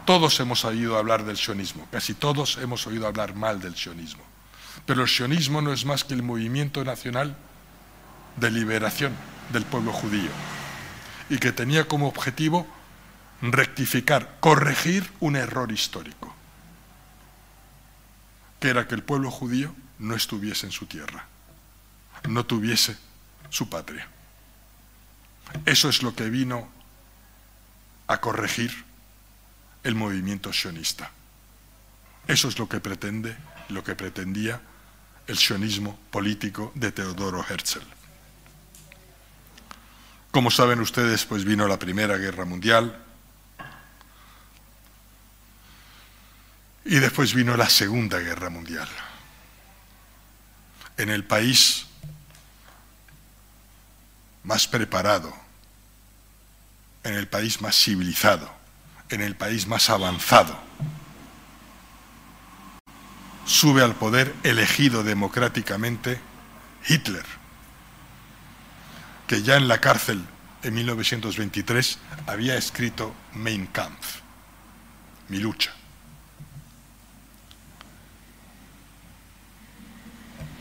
[0.07, 4.25] Todos hemos oído hablar del sionismo, casi todos hemos oído hablar mal del sionismo.
[4.87, 7.37] Pero el sionismo no es más que el movimiento nacional
[8.37, 9.13] de liberación
[9.53, 10.31] del pueblo judío
[11.31, 12.67] y que tenía como objetivo
[13.41, 16.35] rectificar, corregir un error histórico,
[18.59, 21.27] que era que el pueblo judío no estuviese en su tierra,
[22.29, 22.99] no tuviese
[23.49, 24.09] su patria.
[25.65, 26.69] Eso es lo que vino
[28.09, 28.85] a corregir
[29.85, 31.13] el movimiento sionista.
[32.27, 33.37] Eso es lo que pretende,
[33.69, 34.61] lo que pretendía
[35.29, 38.00] el sionismo político de Teodoro Herzl.
[40.31, 42.97] Como saben ustedes, pues vino la Primera Guerra Mundial
[46.85, 48.89] y después vino la Segunda Guerra Mundial.
[50.97, 51.87] En el país
[54.45, 55.35] más preparado,
[57.03, 58.53] en el país más civilizado,
[59.09, 60.57] en el país más avanzado,
[63.47, 66.21] sube al poder elegido democráticamente
[66.89, 67.40] Hitler,
[69.31, 70.21] que ya en la cárcel
[70.65, 74.17] en 1923 había escrito Mein Kampf,
[75.29, 75.73] mi lucha.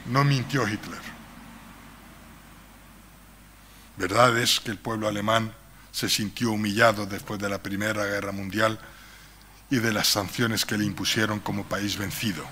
[0.06, 1.02] No mintió Hitler.
[3.98, 5.52] Verdad es que el pueblo alemán
[5.92, 8.80] se sintió humillado después de la Primera Guerra Mundial
[9.72, 12.46] y de las sanciones que le impusieron como país vencido,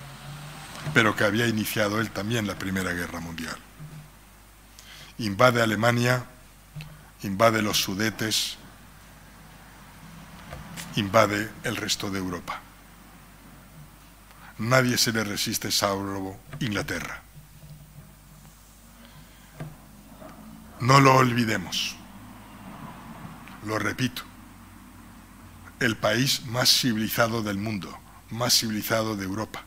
[0.96, 3.67] pero que había iniciado él también la Primera Guerra Mundial.
[5.20, 6.26] Invade Alemania,
[7.24, 8.58] invade los Sudetes,
[10.96, 12.62] invade el resto de Europa.
[14.60, 17.22] Nadie se le resiste salvo Inglaterra.
[20.80, 21.96] No lo olvidemos.
[23.66, 24.24] Lo repito.
[25.80, 27.98] El país más civilizado del mundo,
[28.30, 29.64] más civilizado de Europa.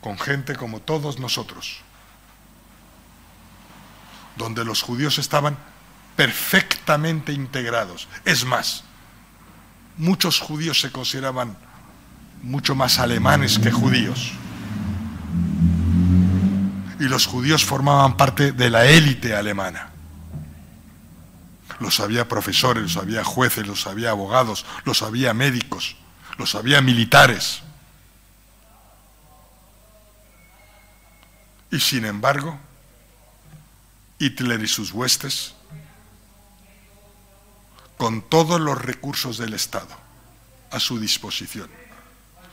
[0.00, 1.82] Con gente como todos nosotros.
[4.36, 5.56] Donde los judíos estaban
[6.16, 8.08] perfectamente integrados.
[8.24, 8.84] Es más,
[9.96, 11.56] muchos judíos se consideraban
[12.42, 14.32] mucho más alemanes que judíos
[17.00, 19.88] y los judíos formaban parte de la élite alemana.
[21.80, 25.96] Los había profesores, los había jueces, los había abogados, los había médicos,
[26.36, 27.62] los había militares.
[31.70, 32.60] Y sin embargo,
[34.20, 35.54] Hitler y sus huestes,
[37.96, 39.96] con todos los recursos del Estado
[40.70, 41.70] a su disposición,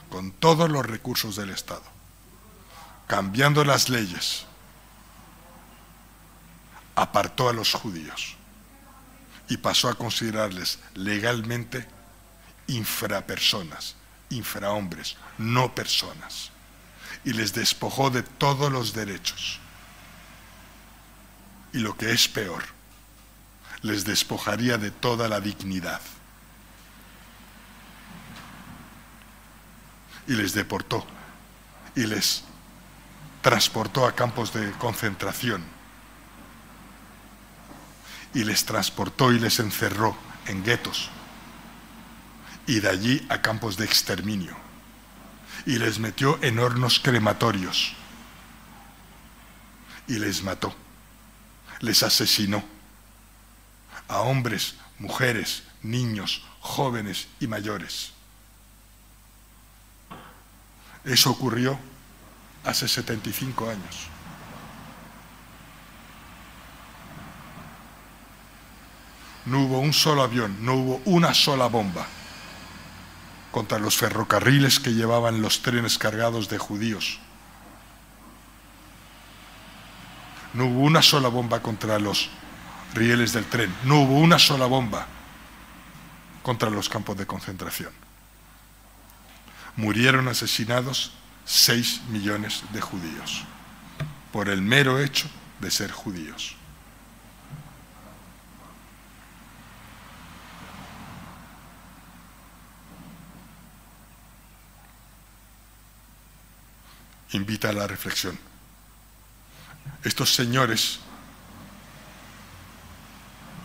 [0.10, 1.84] con todos los recursos del Estado,
[3.06, 4.46] cambiando las leyes,
[6.96, 8.38] apartó a los judíos
[9.50, 11.86] y pasó a considerarles legalmente
[12.68, 13.96] infrapersonas,
[14.30, 16.50] infrahombres, no personas,
[17.26, 19.60] y les despojó de todos los derechos.
[21.74, 22.64] Y lo que es peor,
[23.82, 26.02] les despojaría de toda la dignidad.
[30.28, 31.06] Y les deportó
[31.96, 32.44] y les
[33.42, 35.64] transportó a campos de concentración
[38.34, 40.16] y les transportó y les encerró
[40.46, 41.10] en guetos
[42.68, 44.56] y de allí a campos de exterminio
[45.66, 47.94] y les metió en hornos crematorios
[50.08, 50.76] y les mató,
[51.80, 52.64] les asesinó
[54.08, 58.12] a hombres, mujeres, niños, jóvenes y mayores.
[61.04, 61.78] Eso ocurrió
[62.64, 64.08] hace 75 años.
[69.46, 72.06] No hubo un solo avión, no hubo una sola bomba
[73.52, 77.20] contra los ferrocarriles que llevaban los trenes cargados de judíos.
[80.58, 82.32] No hubo una sola bomba contra los
[82.96, 83.72] rieles del tren.
[83.84, 85.06] No hubo una sola bomba
[86.42, 87.92] contra los campos de concentración.
[89.76, 91.14] Murieron asesinados
[91.46, 93.44] 6 millones de judíos
[94.34, 95.30] por el mero hecho
[95.60, 96.56] de ser judíos.
[107.34, 108.47] invita a la reflexión.
[110.04, 111.00] Estos señores,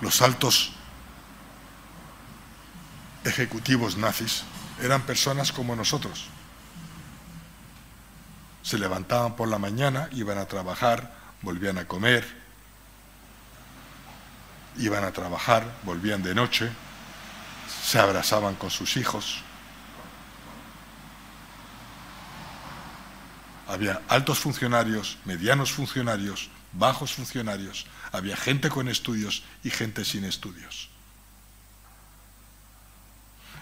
[0.00, 0.72] los altos
[3.24, 4.44] ejecutivos nazis,
[4.80, 6.26] eran personas como nosotros.
[8.62, 12.26] Se levantaban por la mañana, iban a trabajar, volvían a comer,
[14.78, 16.70] iban a trabajar, volvían de noche,
[17.84, 19.42] se abrazaban con sus hijos.
[23.72, 30.90] Había altos funcionarios, medianos funcionarios, bajos funcionarios, había gente con estudios y gente sin estudios.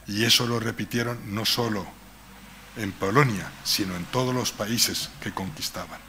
[0.09, 1.87] Y eso lo repitieron no solo
[2.77, 6.01] en Polonia, sino en todos los países que conquistaban.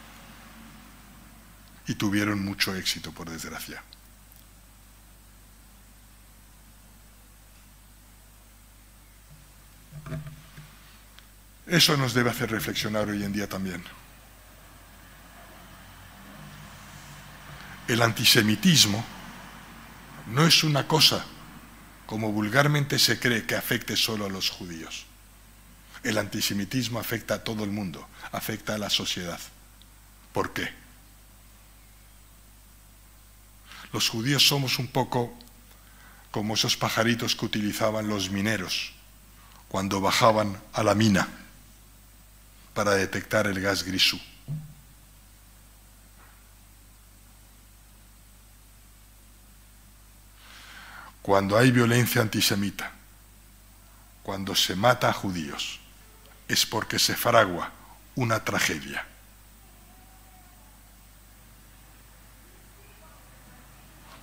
[1.86, 3.84] Y tuvieron mucho éxito, por desgracia.
[11.68, 13.84] Eso nos debe hacer reflexionar hoy en día también.
[17.88, 19.04] El antisemitismo
[20.28, 21.26] no es una cosa,
[22.06, 25.06] como vulgarmente se cree, que afecte solo a los judíos.
[26.04, 29.40] El antisemitismo afecta a todo el mundo, afecta a la sociedad.
[30.34, 30.74] ¿Por qué?
[33.94, 35.38] Los judíos somos un poco
[36.32, 38.94] como esos pajaritos que utilizaban los mineros
[39.68, 41.28] cuando bajaban a la mina
[42.74, 44.20] para detectar el gas grisú.
[51.22, 52.92] Cuando hay violencia antisemita,
[54.24, 55.80] cuando se mata a judíos,
[56.48, 57.72] es porque se fragua
[58.16, 59.06] una tragedia.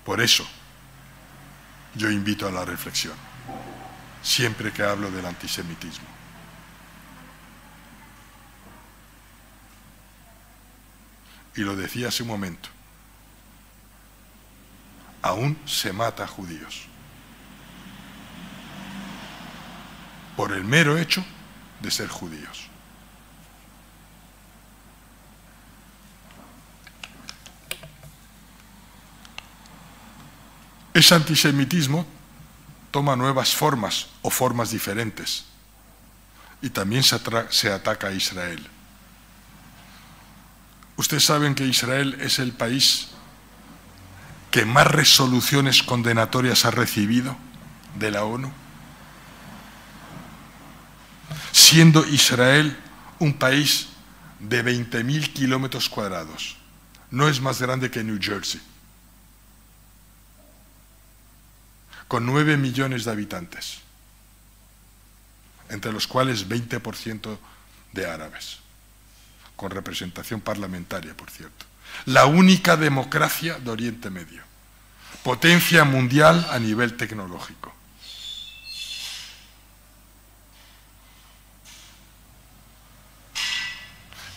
[0.05, 0.47] Por eso
[1.95, 3.15] yo invito a la reflexión,
[4.23, 6.18] siempre que hablo del antisemitismo.
[11.59, 12.69] Y lo decía hace un momento,
[15.23, 16.85] aún se mata a judíos
[20.37, 21.25] por el mero hecho
[21.81, 22.69] de ser judíos.
[30.95, 32.07] Ese antisemitismo
[32.93, 35.45] toma nuevas formas o formas diferentes
[36.63, 37.19] y también se,
[37.51, 38.78] se ataca a Israel.
[40.99, 43.11] Ustedes saben que Israel es el país
[44.51, 47.37] que más resoluciones condenatorias ha recibido
[47.95, 48.53] de la ONU,
[51.53, 52.77] siendo Israel
[53.21, 53.91] un país
[54.41, 56.57] de 20.000 kilómetros cuadrados.
[57.13, 58.61] No es más grande que New Jersey,
[62.09, 63.79] con 9 millones de habitantes,
[65.69, 67.39] entre los cuales 20%
[67.93, 68.59] de árabes
[69.59, 71.67] con representación parlamentaria, por cierto.
[72.05, 74.41] La única democracia de Oriente Medio.
[75.25, 77.75] Potencia mundial a nivel tecnológico.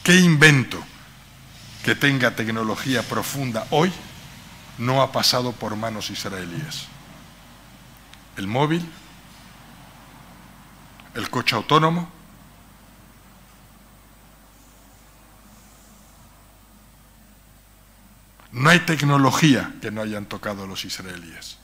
[0.02, 0.84] ¿Qué invento
[1.86, 3.94] que tenga tecnología profunda hoy
[4.80, 6.88] no ha pasado por manos israelíes?
[8.38, 8.84] El móvil,
[11.14, 12.21] el coche autónomo,
[18.52, 21.58] No hay tecnología que no hayan tocado los israelíes.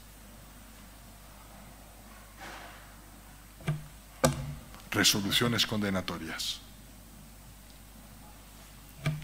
[4.91, 6.61] Resoluciones condenatorias.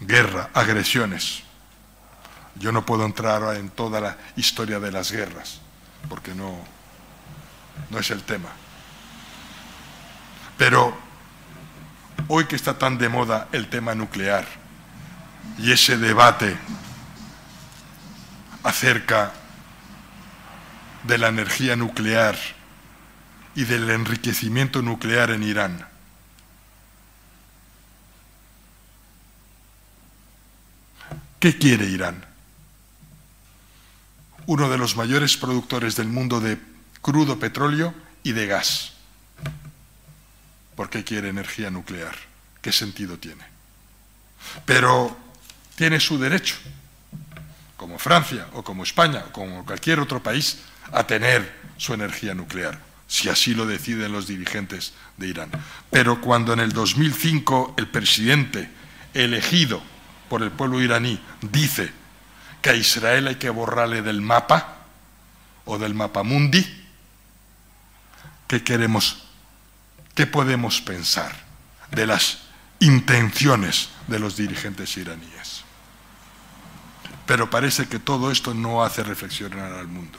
[0.00, 1.42] Guerra, agresiones.
[2.56, 5.60] Yo no puedo entrar en toda la historia de las guerras,
[6.08, 6.58] porque no,
[7.90, 8.50] no es el tema.
[10.58, 10.96] Pero
[12.28, 14.46] hoy que está tan de moda el tema nuclear
[15.58, 16.56] y ese debate
[18.64, 19.32] acerca
[21.04, 22.36] de la energía nuclear
[23.54, 25.86] y del enriquecimiento nuclear en Irán.
[31.38, 32.24] ¿Qué quiere Irán?
[34.46, 36.58] Uno de los mayores productores del mundo de
[37.02, 38.94] crudo petróleo y de gas.
[40.74, 42.16] ¿Por qué quiere energía nuclear?
[42.62, 43.44] ¿Qué sentido tiene?
[44.64, 45.16] Pero
[45.76, 46.56] tiene su derecho,
[47.84, 50.56] como Francia o como España o como cualquier otro país,
[50.90, 55.50] a tener su energía nuclear, si así lo deciden los dirigentes de Irán.
[55.90, 58.70] Pero cuando en el 2005 el presidente
[59.12, 59.82] elegido
[60.30, 61.92] por el pueblo iraní dice
[62.62, 64.86] que a Israel hay que borrarle del mapa
[65.66, 66.64] o del mapa mundi,
[68.48, 69.26] ¿qué queremos?
[70.14, 71.36] ¿Qué podemos pensar
[71.90, 72.44] de las
[72.80, 75.33] intenciones de los dirigentes iraníes?
[77.26, 80.18] Pero parece que todo esto no hace reflexionar al mundo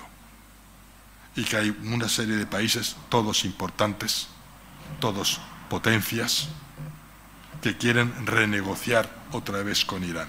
[1.36, 4.28] y que hay una serie de países, todos importantes,
[5.00, 5.40] todos
[5.70, 6.48] potencias,
[7.62, 10.28] que quieren renegociar otra vez con Irán.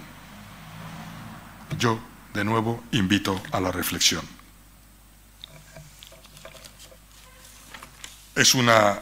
[1.78, 1.98] Yo,
[2.34, 4.24] de nuevo, invito a la reflexión.
[8.34, 8.98] Es una,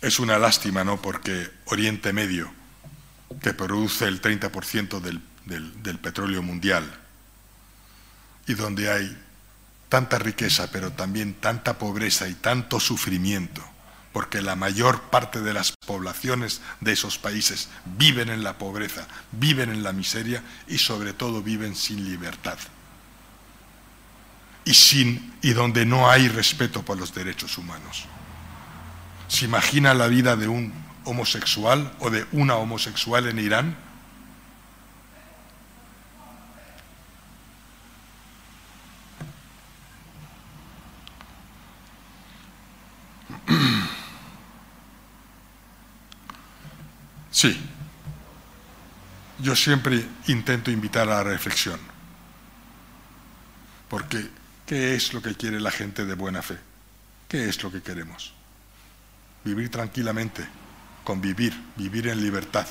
[0.00, 1.00] es una lástima, ¿no?
[1.00, 2.52] Porque Oriente Medio,
[3.42, 5.20] que produce el 30% del,
[5.50, 6.88] del, petróleo mundial,
[8.46, 9.18] y donde hay
[9.88, 13.62] tanta riqueza, pero también tanta pobreza y tanto sufrimiento,
[14.12, 19.70] porque la mayor parte de las poblaciones de esos países viven en la pobreza, viven
[19.70, 22.58] en la miseria y sobre todo viven sin libertad.
[24.64, 28.04] Y, sin, y donde no hay respeto por los derechos humanos.
[29.26, 30.72] ¿Se imagina la vida de un
[31.04, 33.89] homosexual o de una homosexual en Irán?
[47.32, 47.56] Sí,
[49.38, 51.78] yo siempre intento invitar a la reflexión,
[53.88, 54.28] porque
[54.66, 56.58] ¿qué es lo que quiere la gente de buena fe?
[57.28, 58.34] ¿Qué es lo que queremos?
[59.44, 60.46] Vivir tranquilamente,
[61.04, 62.66] convivir, vivir en libertad,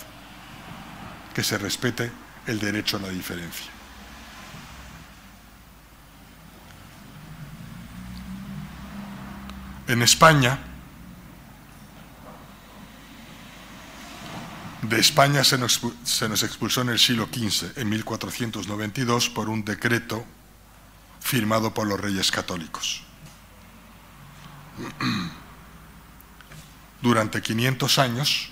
[1.34, 2.12] que se respete
[2.46, 3.72] el derecho a la diferencia.
[9.88, 10.60] En España,
[14.82, 20.26] De España se nos, expulsó en el siglo XV, en 1492, por un decreto
[21.20, 23.04] firmado por los reyes católicos.
[27.02, 28.50] Durante 500 años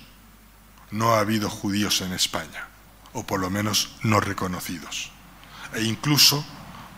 [0.91, 2.67] no ha habido judíos en España,
[3.13, 5.11] o por lo menos no reconocidos.
[5.73, 6.45] E incluso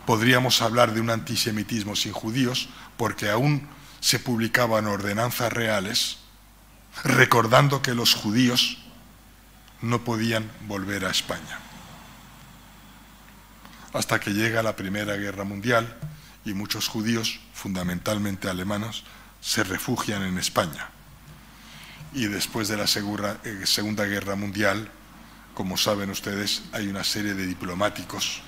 [0.08, 3.68] podríamos hablar de un antisemitismo sin judíos, porque aún
[4.00, 6.18] se publicaban ordenanzas reales
[7.04, 8.80] recordando que los judíos
[9.82, 11.60] no podían volver a España.
[13.94, 15.98] Hasta que llega la Primera Guerra Mundial
[16.46, 19.04] y muchos judíos, fundamentalmente alemanes,
[19.42, 20.90] se refugian en España.
[22.14, 24.92] Y después de la eh, Segunda Guerra Mundial,
[25.54, 28.42] como saben ustedes, hay una serie de diplomáticos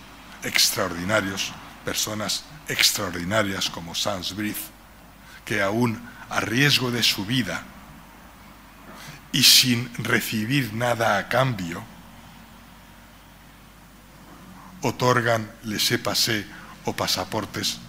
[0.43, 1.51] extraordinarios,
[1.85, 4.35] personas extraordinarias como Sans
[5.45, 7.63] que aún a riesgo de su vida
[9.31, 11.83] y sin recibir nada a cambio,
[14.81, 16.45] otorgan laissez-passer
[16.85, 17.79] o pasaportes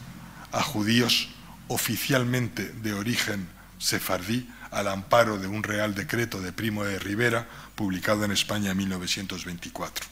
[0.53, 1.29] a judíos
[1.69, 8.25] oficialmente de origen sefardí al amparo de un real decreto de Primo de Rivera publicado
[8.25, 10.07] en España en 1924.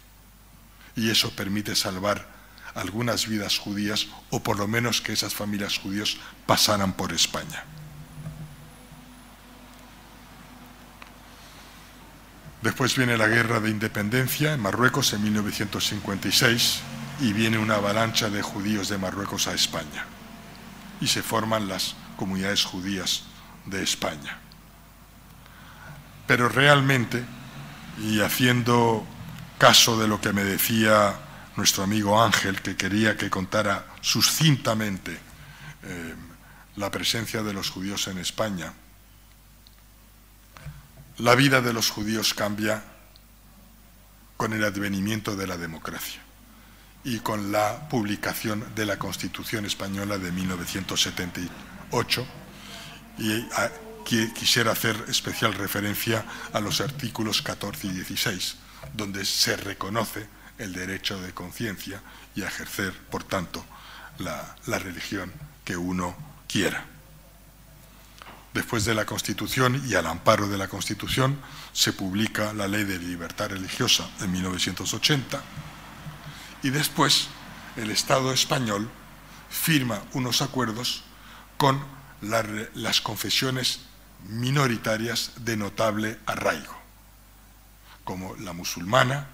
[0.97, 2.27] Y eso permite salvar
[2.75, 6.17] algunas vidas judías o por lo menos que esas familias judías
[6.47, 7.65] pasaran por España.
[12.63, 16.81] Después viene la guerra de independencia en Marruecos en 1956
[17.21, 20.05] y viene una avalancha de judíos de Marruecos a España.
[21.01, 23.23] Y se forman las comunidades judías
[23.65, 24.39] de España.
[26.27, 27.25] Pero realmente,
[27.99, 29.07] y haciendo
[29.59, 31.15] caso de lo que me decía
[31.57, 35.19] nuestro amigo Ángel, que quería que contara sucintamente
[35.83, 36.15] eh,
[36.77, 38.73] la presencia de los judíos en España,
[41.21, 42.83] la vida de los judíos cambia
[44.37, 46.21] con el advenimiento de la democracia
[47.05, 52.27] y con la publicación de la Constitución Española de 1978.
[53.19, 53.69] Y ah,
[54.05, 58.57] quisiera hacer especial referencia a los artículos 14 y 16,
[58.95, 62.01] donde se reconoce el derecho de conciencia
[62.35, 63.65] y a ejercer, por tanto,
[64.19, 65.31] la, la religión
[65.65, 66.17] que uno
[66.49, 66.87] quiera.
[68.53, 71.41] Después de la Constitución y al amparo de la Constitución
[71.73, 75.41] se publica la Ley de Libertad Religiosa en 1980
[76.63, 77.29] y después
[77.77, 78.91] el Estado español
[79.49, 81.05] firma unos acuerdos
[81.57, 81.81] con
[82.21, 83.81] las confesiones
[84.29, 86.77] minoritarias de notable arraigo,
[88.05, 89.29] como la musulmana,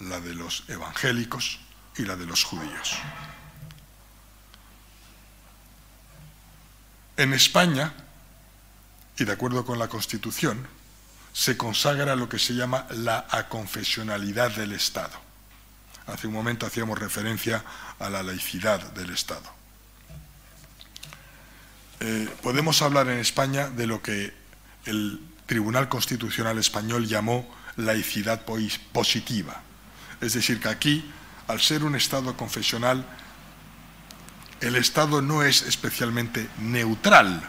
[0.00, 1.60] la de los evangélicos
[1.96, 2.96] y la de los judíos.
[7.16, 7.94] En España,
[9.18, 10.66] y de acuerdo con la Constitución,
[11.32, 15.18] se consagra lo que se llama la aconfesionalidad del Estado.
[16.06, 17.64] Hace un momento hacíamos referencia
[17.98, 19.48] a la laicidad del Estado.
[22.00, 24.34] Eh, podemos hablar en España de lo que
[24.86, 28.42] el Tribunal Constitucional Español llamó laicidad
[28.92, 29.62] positiva.
[30.20, 31.12] Es decir, que aquí,
[31.46, 33.06] al ser un Estado confesional,
[34.60, 37.42] el Estado no es especialmente neutral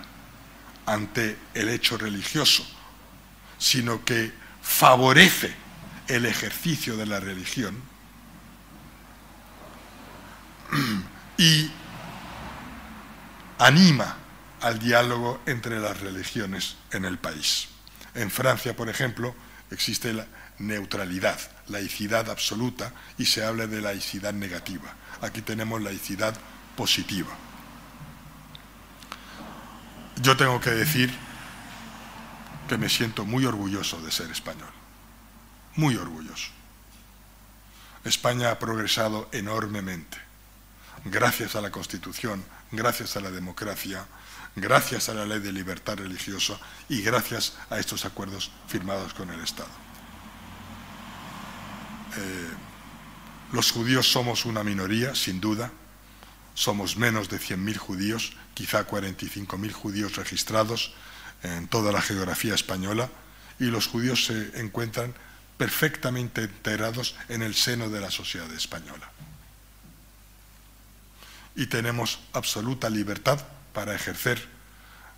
[0.86, 2.65] ante el hecho religioso,
[3.57, 5.53] sino que favorece
[6.07, 7.81] el ejercicio de la religión
[11.38, 11.71] y
[13.59, 14.17] anima
[14.61, 17.67] al diálogo entre las religiones en el país.
[18.15, 19.36] En Francia, por ejemplo,
[19.71, 20.27] existe la
[20.59, 24.93] neutralidad, laicidad absoluta, y se habla de laicidad negativa.
[25.21, 26.36] Aquí tenemos laicidad
[26.75, 27.36] positiva.
[30.22, 31.14] Yo tengo que decir
[32.68, 34.70] que me siento muy orgulloso de ser español,
[35.76, 36.49] muy orgulloso.
[38.03, 40.18] España ha progresado enormemente,
[41.05, 44.05] gracias a la Constitución, gracias a la democracia,
[44.55, 46.57] gracias a la ley de libertad religiosa
[46.89, 49.70] y gracias a estos acuerdos firmados con el Estado.
[52.18, 52.49] Eh,
[53.52, 55.72] los judíos somos una minoría, sin duda,
[56.53, 60.93] somos menos de 100.000 judíos, quizá 45.000 judíos registrados
[61.41, 63.09] en toda la geografía española,
[63.59, 65.13] y los judíos se encuentran
[65.57, 69.11] perfectamente integrados en el seno de la sociedad española.
[71.55, 73.39] Y tenemos absoluta libertad
[73.73, 74.47] para ejercer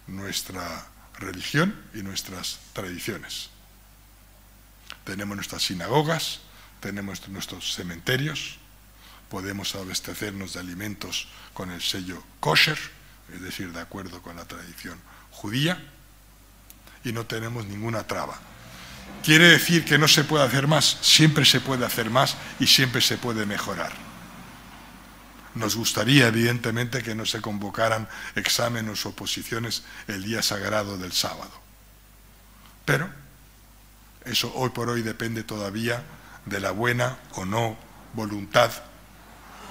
[0.07, 0.87] nuestra
[1.17, 3.49] religión y nuestras tradiciones.
[5.03, 6.41] Tenemos nuestras sinagogas,
[6.81, 8.57] tenemos nuestros cementerios,
[9.30, 12.77] podemos abastecernos de alimentos con el sello kosher,
[13.34, 14.99] es decir, de acuerdo con la tradición
[15.31, 15.84] judía,
[17.03, 18.39] y no tenemos ninguna traba.
[19.23, 20.97] ¿Quiere decir que no se puede hacer más?
[21.02, 23.91] Siempre se puede hacer más y siempre se puede mejorar.
[25.56, 31.52] Nos gustaría, evidentemente, que no se convocaran exámenes o oposiciones el día sagrado del sábado.
[32.84, 33.10] Pero
[34.26, 36.03] eso hoy por hoy depende todavía
[36.45, 37.77] de la buena o no
[38.14, 38.72] voluntad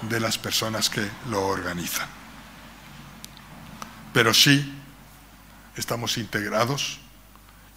[0.03, 2.07] de las personas que lo organizan.
[4.13, 4.73] Pero sí
[5.75, 6.99] estamos integrados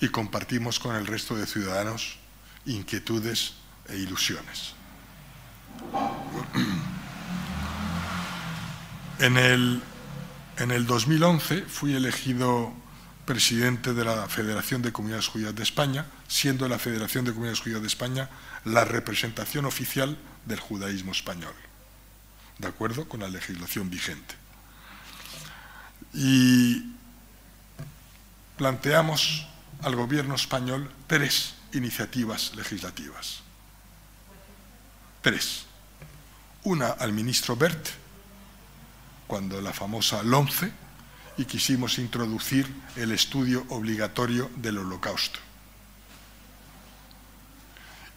[0.00, 2.18] y compartimos con el resto de ciudadanos
[2.66, 3.54] inquietudes
[3.88, 4.74] e ilusiones.
[9.20, 9.82] En el,
[10.58, 12.72] en el 2011 fui elegido
[13.28, 17.80] presidente de la Federación de Comunidades Judías de España, siendo la Federación de Comunidades Judías
[17.80, 18.30] de España
[18.64, 20.16] la representación oficial
[20.46, 21.52] del judaísmo español,
[22.58, 24.34] de acuerdo con la legislación vigente.
[26.12, 26.92] Y
[28.56, 29.46] planteamos
[29.82, 33.40] al gobierno español tres iniciativas legislativas.
[35.22, 35.64] Tres.
[36.64, 37.88] Una al ministro Bert,
[39.26, 40.72] cuando la famosa LOMCE,
[41.36, 42.66] y quisimos introducir
[42.96, 45.38] el estudio obligatorio del holocausto.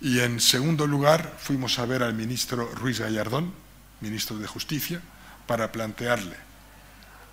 [0.01, 3.53] Y en segundo lugar fuimos a ver al ministro Ruiz Gallardón,
[4.01, 5.01] ministro de Justicia,
[5.47, 6.35] para plantearle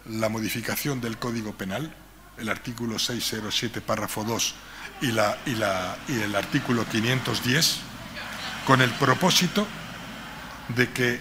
[0.06, 1.92] la modificación del Código Penal,
[2.38, 4.54] el artículo 607, párrafo 2
[5.02, 7.78] y, y el artículo 510,
[8.66, 9.66] con el propósito
[10.68, 11.20] de que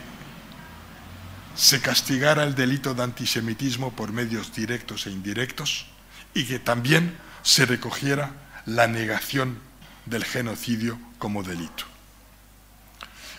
[1.55, 5.87] se castigara el delito de antisemitismo por medios directos e indirectos
[6.33, 8.31] y que también se recogiera
[8.65, 9.59] la negación
[10.05, 11.85] del genocidio como delito.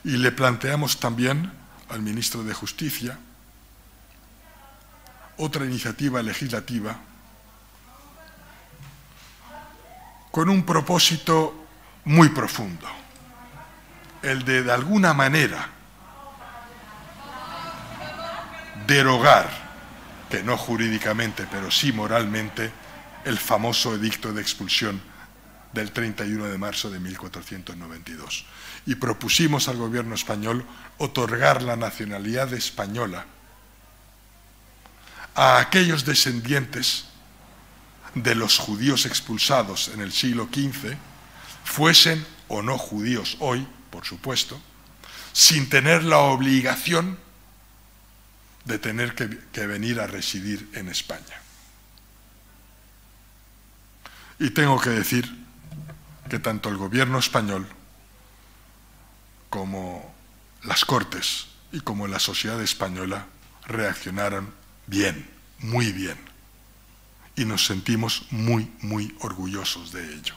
[0.05, 1.53] Y le planteamos también
[1.91, 3.19] al ministro de Justicia
[5.39, 6.97] otra iniciativa legislativa
[10.31, 11.67] con un propósito
[12.05, 12.87] muy profundo,
[14.23, 15.69] el de de alguna manera
[18.87, 19.49] derogar,
[20.31, 22.73] que no jurídicamente, pero sí moralmente,
[23.25, 25.01] el famoso edicto de expulsión
[25.73, 28.47] del 31 de marzo de 1492.
[28.89, 30.65] Y propusimos al gobierno español
[30.97, 33.27] otorgar la nacionalidad española
[35.35, 37.05] a aquellos descendientes
[38.15, 40.97] de los judíos expulsados en el siglo XV,
[41.65, 44.61] fuesen o no judíos hoy, por supuesto,
[45.33, 47.19] sin tener la obligación
[48.65, 51.43] de tener que, venir a residir en España.
[54.39, 55.31] Y tengo que decir
[56.29, 57.67] que tanto el gobierno español
[59.59, 60.15] como
[60.63, 63.27] las Cortes y como la sociedad española
[63.67, 64.55] reaccionaron
[64.87, 65.29] bien,
[65.59, 66.17] muy bien.
[67.35, 70.35] Y nos sentimos muy, muy orgullosos de ello.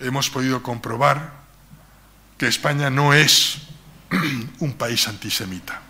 [0.00, 1.32] Hemos podido comprobar
[2.36, 3.58] que España no es
[4.58, 5.80] un país antisemita.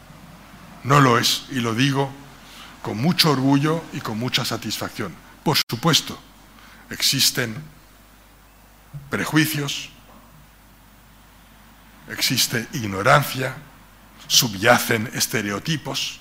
[0.85, 2.13] No lo es, y lo digo
[2.83, 5.15] con mucho orgullo y con mucha satisfacción.
[5.43, 6.19] Por supuesto,
[6.91, 7.80] existen
[9.09, 9.91] prejuicios,
[12.09, 13.57] existe ignorancia,
[14.27, 16.21] subyacen estereotipos,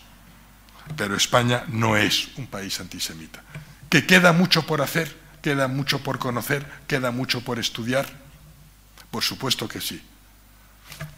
[0.95, 3.43] pero España no es un país antisemita.
[3.89, 5.17] ¿Que queda mucho por hacer?
[5.41, 6.65] ¿Queda mucho por conocer?
[6.87, 8.07] ¿Queda mucho por estudiar?
[9.11, 10.01] Por supuesto que sí.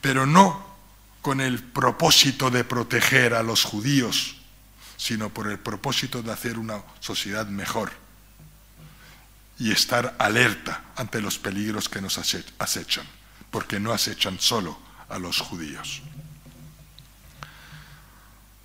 [0.02, 0.70] Pero no
[1.22, 4.38] con el propósito de proteger a los judíos,
[4.98, 7.92] sino por el propósito de hacer una sociedad mejor
[9.62, 13.06] y estar alerta ante los peligros que nos acechan,
[13.52, 14.76] porque no acechan solo
[15.08, 16.02] a los judíos.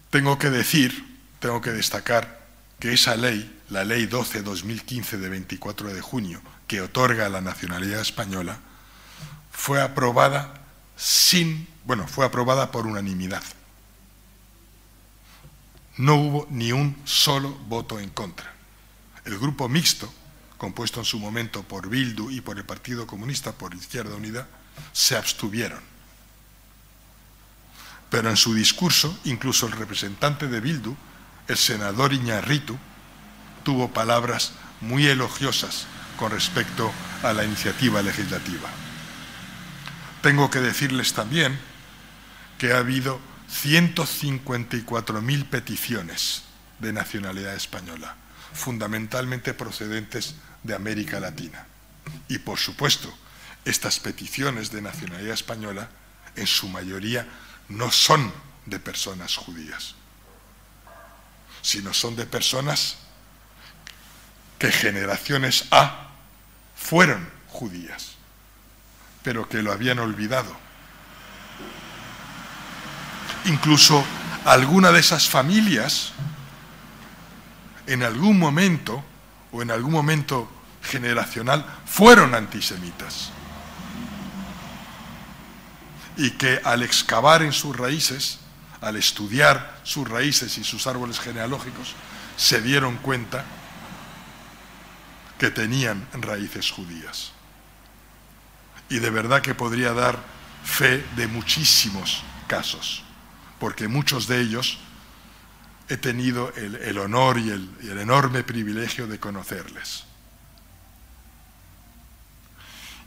[0.09, 2.47] Tengo que decir, tengo que destacar
[2.81, 8.59] que esa ley, la ley 12-2015 de 24 de junio, que otorga la nacionalidad española,
[9.53, 10.63] fue aprobada
[10.97, 13.43] sin, bueno, fue aprobada por unanimidad.
[15.99, 18.51] No hubo ni un solo voto en contra.
[19.27, 20.11] El grupo mixto
[20.59, 24.47] compuesto en su momento por Bildu y por el Partido Comunista, por Izquierda Unida,
[24.93, 25.81] se abstuvieron.
[28.11, 30.97] Pero en su discurso, incluso el representante de Bildu,
[31.49, 32.79] el senador Iñarritu,
[33.65, 36.93] tuvo palabras muy elogiosas con respecto
[37.23, 38.69] a la iniciativa legislativa.
[40.23, 41.59] Tengo que decirles también
[42.59, 43.21] que ha habido
[43.51, 46.43] 154.000 peticiones
[46.79, 48.17] de nacionalidad española,
[48.53, 50.35] fundamentalmente procedentes
[50.67, 51.67] de América Latina.
[52.29, 53.13] Y por supuesto,
[53.65, 55.89] estas peticiones de nacionalidad española
[56.37, 57.27] en su mayoría
[57.69, 58.33] no son
[58.67, 59.95] de personas judías,
[61.63, 62.99] sino son de personas
[64.59, 66.11] que generaciones A
[66.77, 68.13] fueron judías,
[69.23, 70.57] pero que lo habían olvidado.
[73.47, 74.05] Incluso
[74.45, 76.13] alguna de esas familias
[77.87, 79.05] en algún momento
[79.53, 80.49] o en algún momento
[80.87, 83.31] generacional fueron antisemitas.
[86.17, 88.39] Y que al excavar en sus raíces,
[88.81, 91.95] al estudiar sus raíces y sus árboles genealógicos,
[92.37, 93.45] se dieron cuenta
[95.39, 97.33] que tenían raíces judías.
[98.89, 100.19] Y de verdad que podría dar
[100.65, 103.03] fe de muchísimos casos,
[103.59, 104.79] porque muchos de ellos
[105.89, 110.06] he tenido el, honor y el enorme privilegio de conocerles.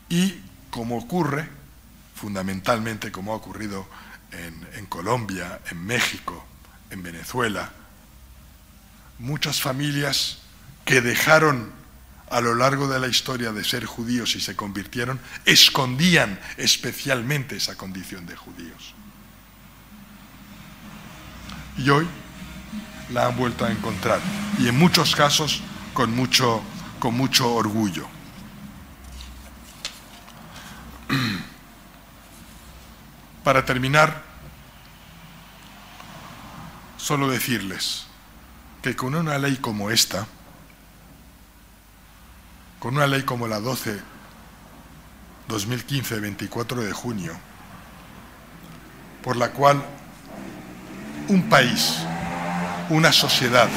[0.10, 0.40] Y
[0.72, 1.48] como ocurre,
[2.16, 3.88] fundamentalmente como ha ocurrido
[4.32, 6.46] en, Colombia, en México,
[6.90, 7.72] en Venezuela,
[9.20, 10.40] muchas familias
[10.86, 11.72] que dejaron
[12.30, 17.76] a lo largo de la historia de ser judíos y se convirtieron, escondían especialmente esa
[17.76, 18.94] condición de judíos.
[21.78, 22.08] Y hoy
[23.12, 24.20] la han vuelto a encontrar,
[24.60, 25.62] y en muchos casos
[25.94, 26.62] con mucho,
[27.00, 28.08] con mucho orgullo.
[33.50, 34.22] Para terminar,
[36.98, 38.06] solo decirles
[38.84, 40.28] que con una ley como esta,
[42.78, 44.00] con una ley como la 12
[45.48, 47.34] 2015 24 de junio,
[49.24, 49.84] por la cual
[51.30, 52.04] un país,
[52.92, 53.68] una sociedad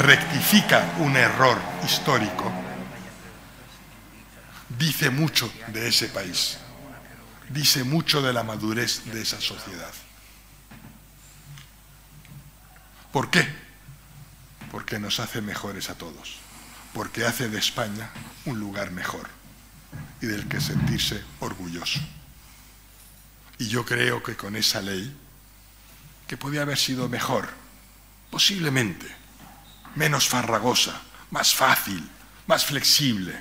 [0.00, 1.56] rectifica un error
[1.86, 2.52] histórico,
[4.78, 6.58] dice mucho de ese país,
[7.50, 9.92] dice mucho de la madurez de esa sociedad.
[13.12, 13.46] ¿Por qué?
[14.70, 16.36] Porque nos hace mejores a todos,
[16.92, 18.10] porque hace de España
[18.44, 19.28] un lugar mejor
[20.20, 22.00] y del que sentirse orgulloso.
[23.58, 25.16] Y yo creo que con esa ley,
[26.26, 27.48] que podía haber sido mejor,
[28.30, 29.06] posiblemente,
[29.94, 31.00] menos farragosa,
[31.30, 32.06] más fácil,
[32.46, 33.34] más flexible,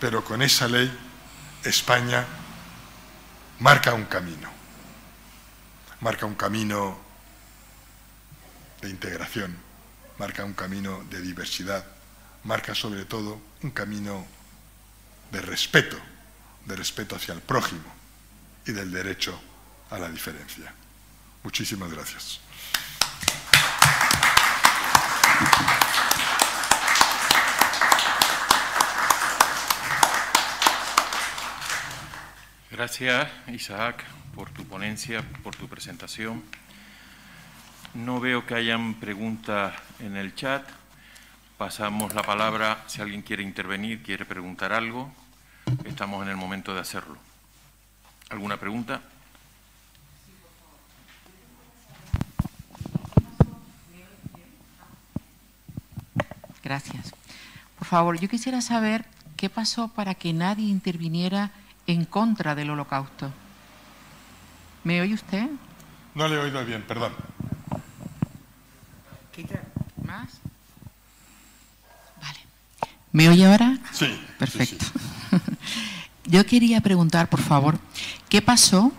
[0.00, 0.92] pero con esa ley
[1.66, 2.24] España
[3.58, 4.48] marca un camino,
[6.00, 6.96] marca un camino
[8.80, 9.56] de integración,
[10.18, 11.84] marca un camino de diversidad,
[12.44, 14.24] marca sobre todo un camino
[15.32, 15.98] de respeto,
[16.66, 17.92] de respeto hacia el prójimo
[18.64, 19.40] y del derecho
[19.90, 20.72] a la diferencia.
[21.42, 22.40] Muchísimas gracias.
[32.76, 34.04] Gracias, Isaac,
[34.34, 36.42] por tu ponencia, por tu presentación.
[37.94, 40.62] No veo que hayan preguntas en el chat.
[41.56, 45.10] Pasamos la palabra si alguien quiere intervenir, quiere preguntar algo.
[45.86, 47.16] Estamos en el momento de hacerlo.
[48.28, 49.00] ¿Alguna pregunta?
[56.62, 57.14] Gracias.
[57.78, 59.06] Por favor, yo quisiera saber
[59.38, 61.52] qué pasó para que nadie interviniera
[61.86, 63.30] en contra del holocausto.
[64.84, 65.48] ¿Me oye usted?
[66.14, 67.12] No le he oído bien, perdón.
[70.04, 70.28] ¿Más?
[72.22, 72.38] Vale.
[73.12, 73.78] ¿Me oye ahora?
[73.92, 74.18] Sí.
[74.38, 74.84] Perfecto.
[74.84, 75.36] sí.
[76.24, 77.78] Yo quería preguntar, por favor,
[78.28, 78.92] ¿qué pasó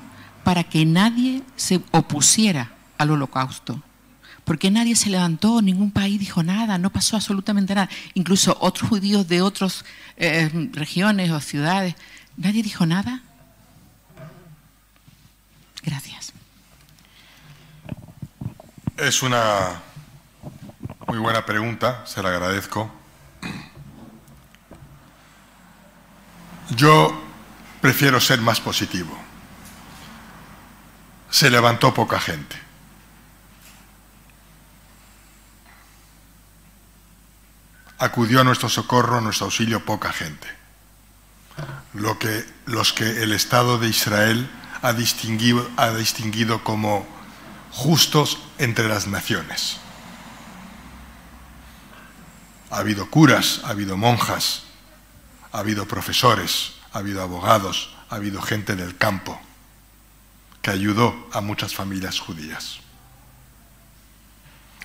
[0.44, 3.82] para que nadie se opusiera al holocausto?
[4.46, 5.62] ¿Por qué nadie se levantó?
[5.62, 7.90] Ningún país dijo nada, no pasó absolutamente nada.
[8.14, 9.84] Incluso otros judíos de otras
[10.16, 11.96] eh, regiones o ciudades,
[12.38, 13.22] ¿nadie dijo nada?
[15.84, 16.34] Gracias.
[18.98, 19.82] Es una
[21.08, 22.92] muy buena pregunta, se la agradezco.
[26.76, 27.24] Yo
[27.82, 29.18] prefiero ser más positivo.
[31.30, 32.56] Se levantó poca gente.
[38.00, 40.57] Acudió a nuestro socorro, a nuestro auxilio poca gente.
[41.94, 44.50] Lo que, los que el Estado de Israel
[44.82, 47.08] ha distinguido, como
[47.72, 49.78] justos entre las naciones.
[52.70, 54.64] Ha habido curas, ha habido monjas,
[55.52, 59.40] ha habido profesores, ha habido abogados, ha habido gente del campo
[60.62, 62.80] que ayudó a muchas familias judías.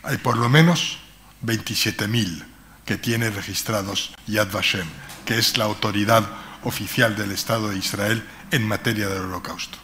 [0.02, 0.98] Hay por lo menos
[1.44, 2.44] 27.000
[2.84, 4.86] que tiene registrados Yad Vashem,
[5.24, 6.24] que es la autoridad
[6.64, 9.78] oficial del Estado de Israel en materia del holocausto.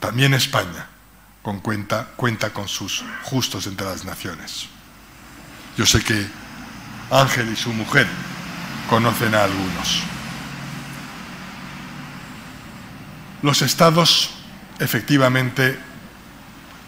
[0.00, 0.86] También España
[1.60, 4.68] cuenta, cuenta con sus justos entre las naciones.
[5.76, 6.26] Yo sé que
[7.10, 8.06] Ángel y su mujer
[8.88, 10.02] conocen a algunos.
[13.42, 14.30] Los estados
[14.78, 15.78] efectivamente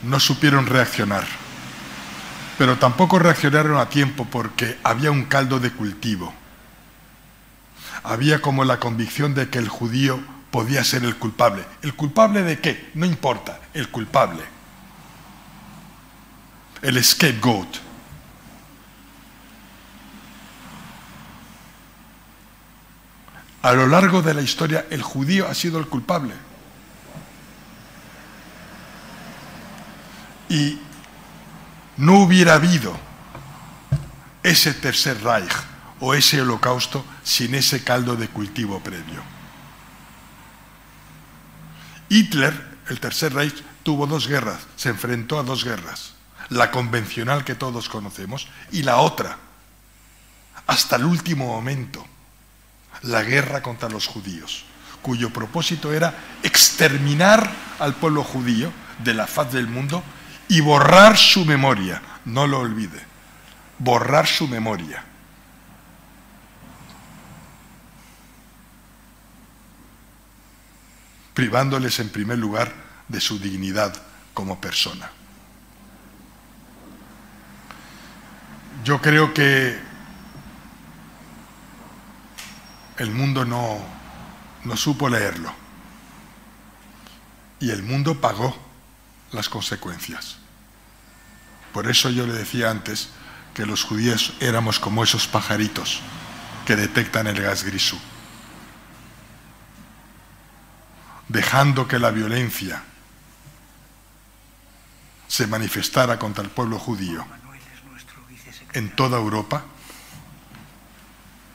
[0.05, 1.25] no supieron reaccionar,
[2.59, 6.33] pero tampoco reaccionaron a tiempo porque había un caldo de cultivo.
[8.05, 10.21] Había como la convicción de que el judío
[10.51, 11.65] podía ser el culpable.
[11.81, 12.91] ¿El culpable de qué?
[12.95, 14.43] No importa, el culpable.
[16.83, 17.77] El scapegoat.
[23.63, 26.35] A lo largo de la historia el judío ha sido el culpable.
[30.51, 30.79] Y
[31.97, 32.95] no hubiera habido
[34.43, 35.74] ese tercer Reich
[36.05, 39.23] o ese holocausto sin ese caldo de cultivo previo.
[42.11, 46.13] Hitler, el tercer Reich, tuvo dos guerras, se enfrentó a dos guerras,
[46.51, 49.39] la convencional que todos conocemos y la otra,
[50.67, 52.05] hasta el último momento,
[53.01, 54.67] la guerra contra los judíos,
[55.01, 58.71] cuyo propósito era exterminar al pueblo judío
[59.03, 60.03] de la faz del mundo
[60.49, 63.01] y borrar su memoria, no lo olvide,
[63.79, 65.14] borrar su memoria.
[71.35, 72.73] Privándoles en primer lugar
[73.09, 73.95] de su dignidad
[74.33, 75.11] como persona.
[78.85, 79.79] Yo creo que
[82.99, 83.79] el mundo no,
[84.65, 85.53] no supo leerlo
[87.61, 88.57] y el mundo pagó
[89.33, 90.37] las consecuencias.
[91.73, 93.09] Por eso yo le decía antes
[93.55, 96.01] que los judíos éramos como esos pajaritos
[96.67, 97.99] que detectan el gas grisú.
[101.29, 102.83] Dejando que la violencia
[105.29, 107.27] se manifestara contra el pueblo judío
[108.73, 109.65] en toda Europa,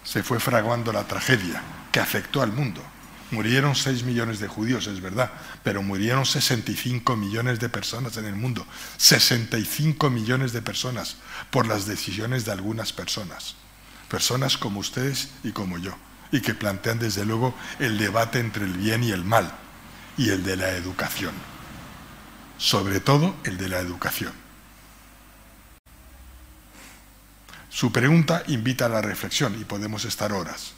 [0.03, 2.81] se fue fraguando la tragedia que afectó al mundo.
[3.31, 5.31] Murieron 6 millones de judíos, es verdad,
[5.63, 8.65] pero murieron 65 millones de personas en el mundo.
[8.97, 11.17] 65 millones de personas
[11.51, 13.55] por las decisiones de algunas personas.
[14.09, 15.95] Personas como ustedes y como yo
[16.31, 19.51] y que plantean desde luego el debate entre el bien y el mal
[20.17, 21.33] y el de la educación,
[22.57, 24.33] sobre todo el de la educación.
[27.69, 30.73] Su pregunta invita a la reflexión y podemos estar horas,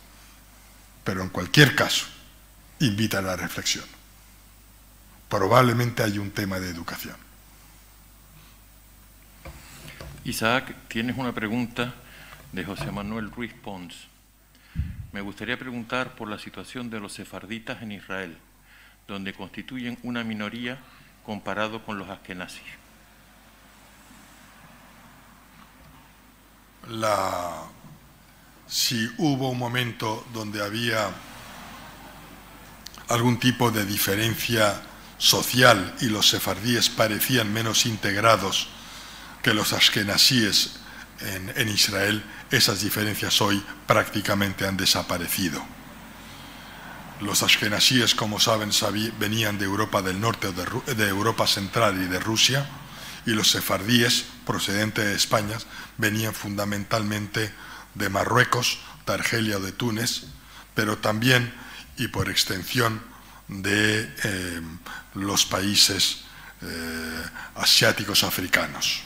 [1.04, 2.06] pero en cualquier caso,
[2.80, 3.86] invita a la reflexión.
[5.30, 7.16] Probablemente hay un tema de educación.
[10.24, 11.96] Isaac, tienes una pregunta
[12.52, 14.11] de José Manuel Ruiz Pons.
[15.12, 18.38] Me gustaría preguntar por la situación de los sefarditas en Israel,
[19.08, 20.80] donde constituyen una minoría
[21.26, 22.64] comparado con los askenazis.
[28.68, 31.10] Si hubo un momento donde había
[33.10, 34.82] algún tipo de diferencia
[35.18, 38.70] social y los sefardíes parecían menos integrados
[39.44, 40.81] que los ashkenazíes
[41.56, 45.64] en, Israel, esas diferencias hoy prácticamente han desaparecido.
[47.22, 48.72] Los ashkenazíes, como saben,
[49.20, 52.68] venían de Europa del Norte de Europa Central y de Rusia,
[53.26, 55.58] y los sefardíes, procedentes de España,
[55.98, 57.54] venían fundamentalmente
[57.94, 60.24] de Marruecos, de Argelia o de Túnez,
[60.74, 61.54] pero también
[61.98, 63.04] y por extensión
[63.48, 64.62] de eh,
[65.14, 66.24] los países
[66.62, 67.24] eh,
[67.56, 69.04] asiáticos africanos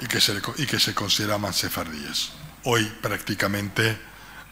[0.00, 2.30] y que, se, y que se consideraban sefardíes.
[2.64, 3.98] Hoy prácticamente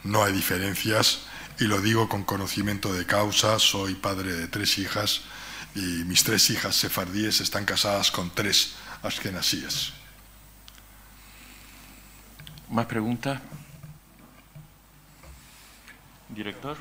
[0.04, 1.22] no hay diferencias
[1.58, 5.22] y lo digo con conocimiento de causa, soy padre de tres hijas
[5.74, 9.92] y mis tres hijas sefardíes están casadas con tres askenasíes.
[12.70, 13.40] ¿Más preguntas?
[16.28, 16.76] Director.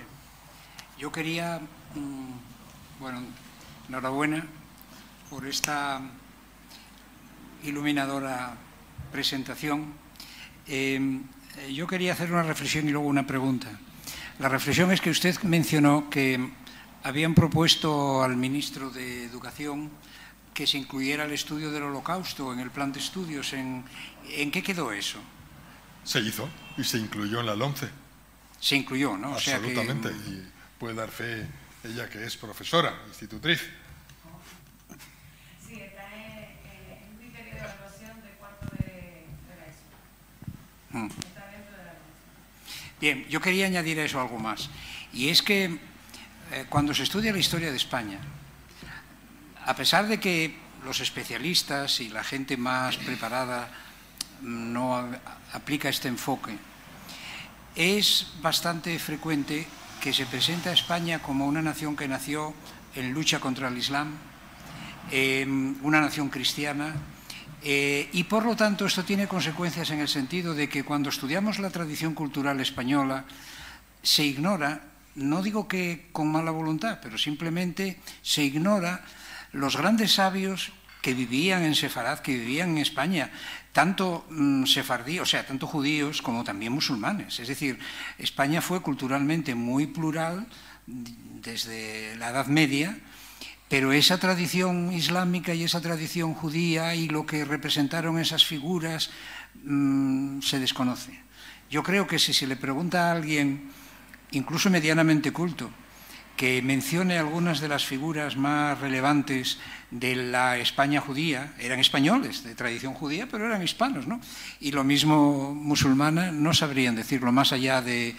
[0.97, 1.59] Yo quería,
[1.95, 2.31] mm,
[2.99, 3.21] bueno,
[3.87, 4.45] enhorabuena
[5.29, 6.01] por esta
[7.63, 8.55] iluminadora
[9.11, 9.93] presentación.
[10.67, 11.23] Em,
[11.71, 13.67] yo quería hacer una reflexión y luego una pregunta.
[14.39, 16.39] La reflexión es que usted mencionó que
[17.03, 19.91] habían propuesto al ministro de Educación
[20.53, 23.53] que se incluyera el estudio del holocausto en el plan de estudios.
[23.53, 23.83] ¿En,
[24.29, 25.19] ¿en qué quedó eso?
[26.03, 27.89] Se hizo y se incluyó en la LONCE.
[28.59, 29.33] Se incluyó, ¿no?
[29.33, 30.09] Absolutamente.
[30.09, 31.47] Y puede dar fe
[31.83, 33.61] ella que es profesora, institutriz.
[35.67, 36.47] Sí, está en,
[37.11, 39.25] un criterio de evaluación de cuarto de,
[39.57, 39.83] la ESO.
[40.93, 41.09] Mm.
[43.01, 44.69] Bien, yo quería añadir a eso algo más.
[45.11, 45.65] Y es que
[46.51, 48.19] eh, cuando se estudia la historia de España,
[49.65, 50.55] a pesar de que
[50.85, 53.69] los especialistas y la gente más preparada
[54.41, 55.09] no
[55.51, 56.57] aplica este enfoque,
[57.75, 59.67] es bastante frecuente
[60.01, 62.53] que se presenta a España como una nación que nació
[62.95, 64.15] en lucha contra el Islam,
[65.81, 66.93] una nación cristiana,
[67.63, 71.59] eh, y por lo tanto esto tiene consecuencias en el sentido de que cuando estudiamos
[71.59, 73.25] la tradición cultural española
[74.01, 74.81] se ignora,
[75.15, 79.05] no digo que con mala voluntad, pero simplemente se ignora
[79.53, 83.31] los grandes sabios que vivían en Sefarad, que vivían en España,
[83.71, 87.39] tanto mm, sefardí, o sea, tanto judíos como también musulmanes.
[87.39, 87.79] Es decir,
[88.17, 90.47] España fue culturalmente muy plural
[90.87, 92.97] desde la Edad Media,
[93.73, 99.09] pero esa tradición islámica y esa tradición judía y lo que representaron esas figuras
[99.63, 101.19] mmm, se desconoce.
[101.71, 103.71] Yo creo que si se le pregunta a alguien,
[104.29, 105.71] incluso medianamente culto,
[106.37, 109.57] que mencione algunas de las figuras más relevantes
[109.89, 114.21] de la España judía, eran españoles, de tradición judía, pero eran hispanos, ¿no?
[114.59, 118.15] Y lo mismo musulmana, no sabrían decirlo más allá de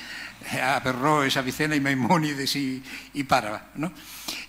[0.60, 2.82] Averroes, Avicena y Maimónides y,
[3.14, 3.92] y Párava, ¿no?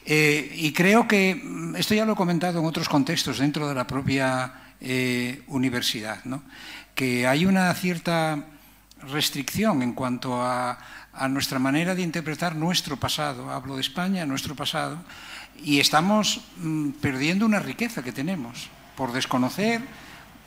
[0.05, 3.73] Eh, y creo que, mm, esto ya lo he comentado en otros contextos dentro de
[3.73, 6.43] la propia eh, universidad, ¿no?
[6.93, 8.45] que hay una cierta
[9.01, 10.77] restricción en cuanto a,
[11.11, 14.99] a nuestra manera de interpretar nuestro pasado, hablo de España, nuestro pasado,
[15.63, 19.81] y estamos mmm, perdiendo una riqueza que tenemos por desconocer,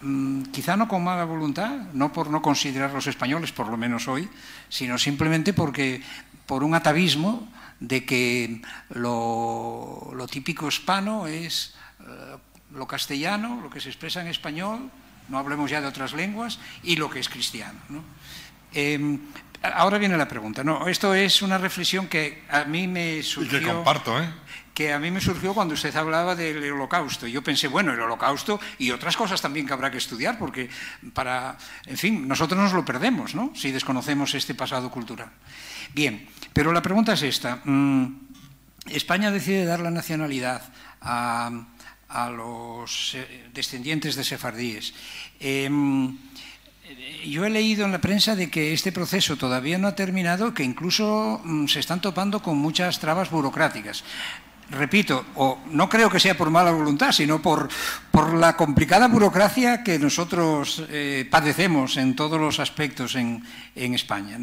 [0.00, 4.08] mmm, quizá no con mala voluntad, no por no considerar los españoles, por lo menos
[4.08, 4.28] hoy,
[4.68, 6.02] sino simplemente porque
[6.46, 7.48] por un atavismo
[7.80, 12.36] de que lo, lo típico hispano es eh,
[12.74, 14.90] lo castellano, lo que se expresa en español,
[15.28, 17.78] no hablemos ya de otras lenguas, y lo que es cristiano.
[17.88, 18.02] ¿no?
[18.72, 19.18] Eh,
[19.62, 20.64] ahora viene la pregunta.
[20.64, 23.58] No, esto es una reflexión que a mí me surgió.
[23.58, 24.28] Y que comparto, ¿eh?
[24.74, 27.26] Que a mí me surgió cuando usted hablaba del holocausto.
[27.26, 30.70] Yo pensé, bueno, el holocausto y otras cosas también que habrá que estudiar, porque
[31.12, 31.58] para.
[31.86, 33.52] En fin, nosotros nos lo perdemos, ¿no?
[33.56, 35.30] Si desconocemos este pasado cultural.
[35.94, 37.60] Bien, pero la pregunta es esta.
[37.64, 38.28] Mm,
[38.86, 40.62] España decide dar la nacionalidad
[41.00, 41.50] a,
[42.34, 44.94] los eh, descendientes de sefardíes.
[45.40, 45.68] Eh,
[47.26, 50.64] yo he leído en la prensa de que este proceso todavía no ha terminado, que
[50.64, 54.04] incluso mm, se están topando con muchas trabas burocráticas.
[54.70, 57.68] Repito, o no creo que sea por mala voluntad, sino por,
[58.34, 63.44] la complicada burocracia que nosotros eh, padecemos en todos los aspectos en,
[63.76, 64.38] España.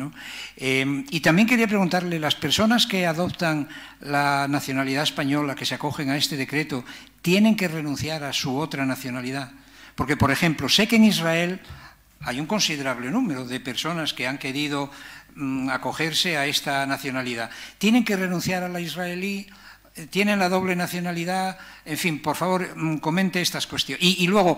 [0.55, 3.67] Eh, y también quería preguntarle, las personas que adoptan
[3.99, 6.85] la nacionalidad española, que se acogen a este decreto,
[7.21, 9.51] ¿tienen que renunciar a su otra nacionalidad?
[9.95, 11.59] Porque, por ejemplo, sé que en Israel
[12.21, 14.89] hay un considerable número de personas que han querido
[15.35, 17.49] mm, acogerse a esta nacionalidad.
[17.77, 19.47] ¿Tienen que renunciar a la israelí?
[20.09, 24.03] Tienen la doble nacionalidad, en fin, por favor, mm, comente estas cuestiones.
[24.03, 24.57] Y, luego,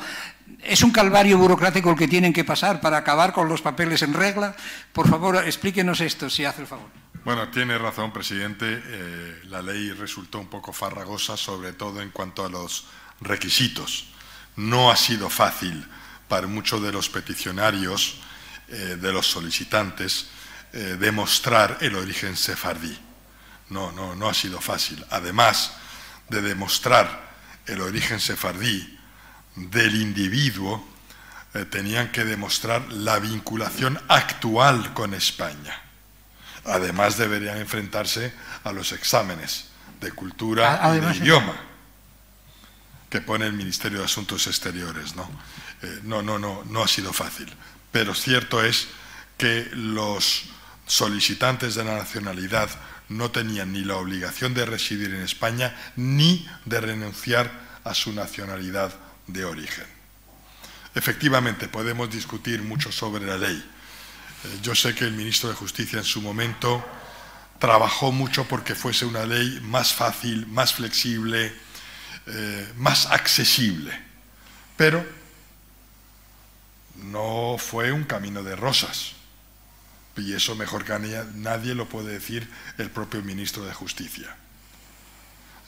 [0.64, 4.14] ¿es un calvario burocrático el que tienen que pasar para acabar con los papeles en
[4.14, 4.56] regla?
[4.92, 6.90] Por favor, explíquenos esto, si hace el favor.
[7.24, 8.82] Bueno, tiene razón, presidente.
[8.84, 12.86] Eh, la ley resultó un poco farragosa, sobre todo en cuanto a los
[13.22, 14.08] requisitos.
[14.56, 15.86] No ha sido fácil
[16.28, 18.18] para muchos de los peticionarios,
[18.70, 20.30] eh, de los solicitantes,
[20.74, 22.98] eh, demostrar el origen sefardí
[23.70, 25.06] no, no, no ha sido fácil.
[25.10, 25.74] Además
[26.30, 27.28] de demostrar
[27.66, 28.98] el origen sefardí
[29.56, 30.88] del individuo,
[31.54, 35.82] eh, tenían que demostrar la vinculación actual con España.
[36.66, 38.34] Además deberían enfrentarse
[38.64, 39.66] a los exámenes
[40.02, 41.56] de cultura y de idioma
[43.10, 45.16] que pone el Ministerio de Asuntos Exteriores.
[45.16, 45.30] ¿no?
[45.82, 47.52] Eh, no, no, no, no ha sido fácil.
[47.92, 48.88] Pero cierto es
[49.38, 50.46] que los
[50.86, 52.70] solicitantes de la nacionalidad
[53.10, 57.52] no tenían ni la obligación de residir en España ni de renunciar
[57.84, 58.94] a su nacionalidad
[59.28, 59.86] de origen.
[60.94, 63.56] Efectivamente, podemos discutir mucho sobre la ley.
[63.56, 66.84] Eh, yo sé que el ministro de Justicia en su momento
[67.60, 71.54] trabajó mucho porque fuese una ley más fácil, más flexible,
[72.26, 73.98] eh, más accesible,
[74.76, 75.06] pero
[76.96, 79.17] no fue un camino de rosas
[80.18, 80.98] y eso mejor que
[81.36, 84.36] nadie lo puede decir el propio ministro de Justicia.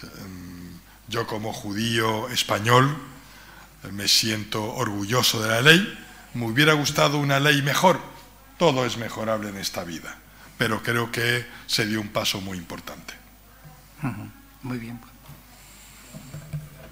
[0.04, 2.98] Em, yo como judío español
[3.92, 6.00] me siento orgulloso de la ley,
[6.34, 8.00] me hubiera gustado una ley mejor,
[8.58, 10.18] todo es mejorable en esta vida,
[10.58, 13.14] pero creo que se dio un paso muy importante.
[14.62, 15.00] Muy bien.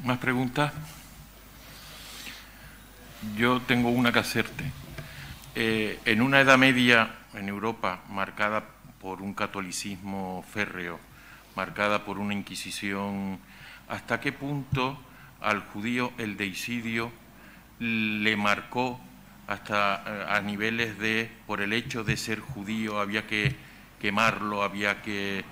[0.04, 0.72] ¿Más preguntas?
[3.36, 4.72] Yo tengo una que hacerte.
[5.56, 8.64] Eh, en una edad media en Europa marcada
[9.00, 11.00] por un catolicismo férreo,
[11.56, 13.40] marcada por una inquisición,
[13.88, 15.00] ¿hasta qué punto
[15.42, 17.12] al judío el deicidio
[17.80, 19.00] le marcó
[19.48, 23.56] hasta eh, a niveles de, por el hecho de ser judío, había que
[24.00, 25.46] quemarlo, había que...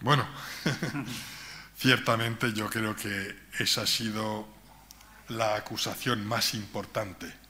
[0.00, 0.26] Bueno,
[1.76, 4.48] ciertamente yo creo que esa ha sido
[5.28, 7.43] la acusación más importante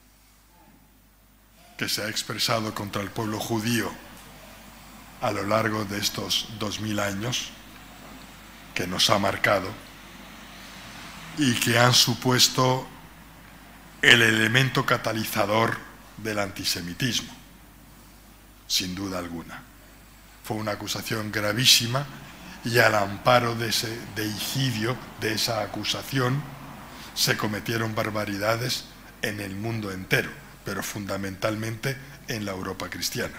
[1.77, 3.91] que se ha expresado contra el pueblo judío
[5.21, 7.49] a lo largo de estos dos mil años,
[8.73, 9.67] que nos ha marcado
[11.37, 12.87] y que han supuesto
[14.01, 15.77] el elemento catalizador
[16.17, 17.33] del antisemitismo,
[18.67, 19.61] sin duda alguna.
[20.43, 22.05] Fue una acusación gravísima
[22.63, 26.41] y al amparo de ese deicidio, de esa acusación,
[27.15, 28.85] se cometieron barbaridades
[29.21, 31.95] en el mundo entero pero fundamentalmente
[32.27, 33.37] en la Europa cristiana.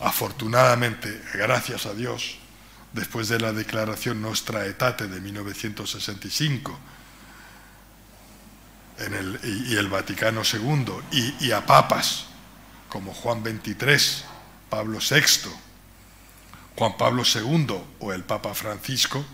[0.00, 2.38] Afortunadamente, gracias a Dios,
[2.92, 6.78] después de la declaración Nostra Aetate de 1965
[8.98, 12.26] en el, y, el Vaticano II, y, y a papas
[12.88, 14.24] como Juan XXIII,
[14.70, 15.50] Pablo VI,
[16.76, 17.66] Juan Pablo II
[18.00, 19.24] o el Papa Francisco,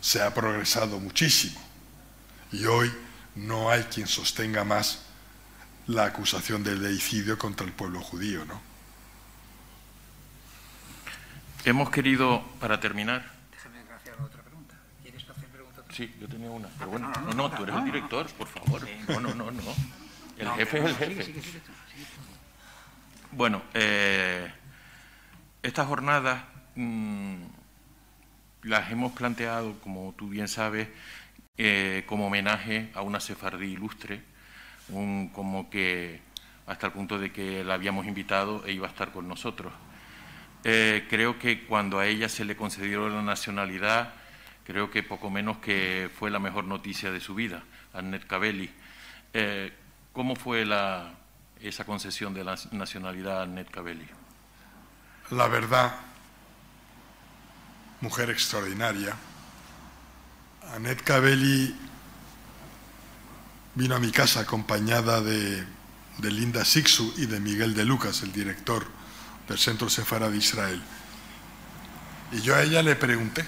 [0.00, 1.60] se ha progresado muchísimo.
[2.52, 2.92] Y hoy
[3.46, 5.06] no hay quien sostenga más
[5.86, 8.60] la acusación del deicidio contra el pueblo judío, ¿no?
[11.64, 13.30] Hemos querido, para terminar.
[13.50, 14.74] Déjame hacer otra pregunta.
[15.02, 15.82] ¿Quieres hacer pregunta?
[15.92, 16.68] Sí, yo tenía una.
[16.78, 18.88] Pero bueno, no, no, tú eres el director, por favor.
[19.08, 19.62] No, no, no, no.
[20.38, 21.60] El jefe es el jefe.
[23.32, 24.50] Bueno, eh,
[25.62, 26.42] estas jornadas
[26.74, 27.42] mmm,
[28.62, 30.88] las hemos planteado, como tú bien sabes,
[31.56, 34.22] eh, como homenaje a una sefardí ilustre,
[34.88, 36.20] un, como que
[36.66, 39.72] hasta el punto de que la habíamos invitado e iba a estar con nosotros.
[40.62, 44.12] Eh, creo que cuando a ella se le concedió la nacionalidad,
[44.64, 47.62] creo que poco menos que fue la mejor noticia de su vida,
[47.92, 48.70] Annette Cabelli.
[49.32, 49.72] Eh,
[50.12, 51.14] ¿Cómo fue la,
[51.60, 54.06] esa concesión de la nacionalidad a Annette Cabelli?
[55.30, 55.94] La verdad,
[58.00, 59.16] mujer extraordinaria,
[60.74, 61.74] Annette Cabelli
[63.74, 65.64] vino a mi casa acompañada de,
[66.22, 68.86] Linda Sixu y de Miguel de Lucas, el director
[69.48, 70.80] del Centro Sefara de Israel.
[72.30, 73.44] Y yo a ella le pregunté,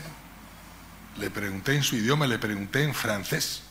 [1.19, 3.62] le pregunté en su idioma, le pregunté en francés.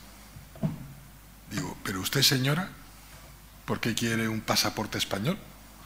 [1.50, 2.70] Digo, ¿pero usted señora?
[3.66, 5.38] ¿Por qué quiere un pasaporte español?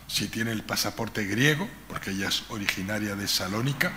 [0.08, 3.92] Si tiene el pasaporte griego, porque ella es originaria de Salónica,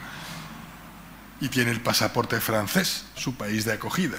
[1.41, 4.19] y tiene el pasaporte francés, su país de acogida.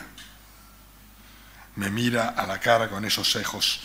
[1.75, 3.81] Me mira a la cara con esos ojos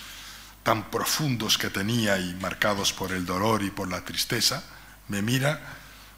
[0.63, 4.65] tan profundos que tenía y marcados por el dolor y por la tristeza,
[5.09, 5.61] me mira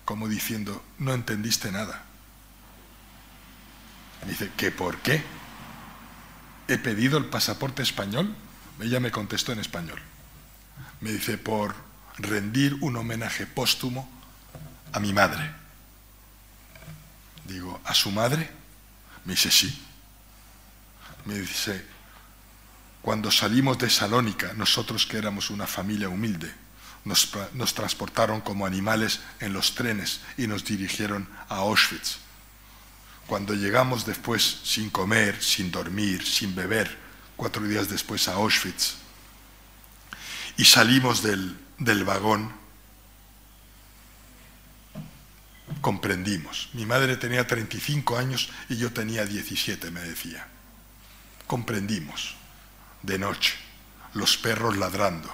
[0.04, 2.04] como diciendo, no entendiste nada.
[4.22, 5.22] Me dice, ¿qué por qué?
[6.68, 8.34] He pedido el pasaporte español.
[8.80, 10.00] Ella me contestó en español.
[11.00, 11.74] Me dice, por
[12.18, 14.08] rendir un homenaje póstumo
[14.92, 15.65] a mi madre.
[17.46, 18.50] Digo, ¿a su madre?
[19.24, 19.82] Me dice, sí.
[21.24, 21.84] Me dice,
[23.02, 26.52] cuando salimos de Salónica, nosotros que éramos una familia humilde,
[27.04, 32.18] nos, nos, transportaron como animales en los trenes y nos dirigieron a Auschwitz.
[33.28, 36.96] Cuando llegamos después sin comer, sin dormir, sin beber,
[37.36, 38.96] cuatro días después a Auschwitz,
[40.56, 42.52] y salimos del, del vagón,
[45.80, 46.68] comprendimos.
[46.72, 50.46] Mi madre tenía 35 años y yo tenía 17, me decía.
[51.46, 52.36] Comprendimos.
[53.02, 53.54] De noche,
[54.14, 55.32] los perros ladrando,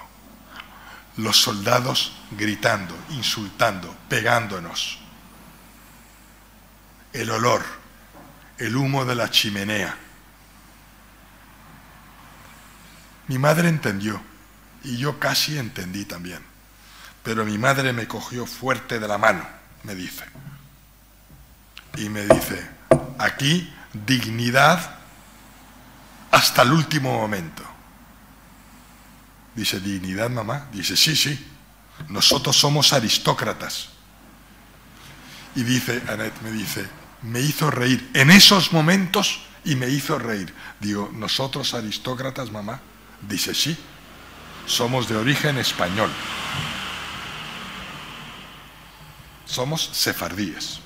[1.17, 4.99] los soldados gritando, insultando, pegándonos.
[7.13, 7.63] El olor,
[8.57, 9.97] el humo de la chimenea.
[13.27, 14.21] Mi madre entendió
[14.83, 16.43] y yo casi entendí también.
[17.23, 19.47] Pero mi madre me cogió fuerte de la mano,
[19.83, 20.23] me dice.
[21.97, 22.67] Y me dice,
[23.19, 24.95] aquí dignidad
[26.31, 27.63] hasta el último momento.
[29.55, 30.67] Dice, dignidad, mamá.
[30.71, 31.39] Dice, sí, sí,
[32.09, 33.89] nosotros somos aristócratas.
[35.55, 36.87] Y dice, Annette me dice,
[37.21, 40.53] me hizo reír en esos momentos y me hizo reír.
[40.79, 42.81] Digo, nosotros aristócratas, mamá.
[43.21, 43.77] Dice, sí,
[44.65, 46.09] somos de origen español.
[49.53, 50.79] Somos sefardíes.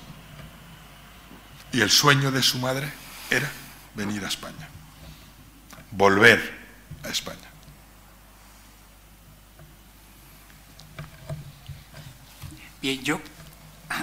[1.72, 2.92] Y el sueño de su madre
[3.30, 3.50] era
[3.94, 4.68] venir a España,
[5.90, 6.38] volver
[7.02, 7.48] a España.
[12.82, 13.22] Bien, yo,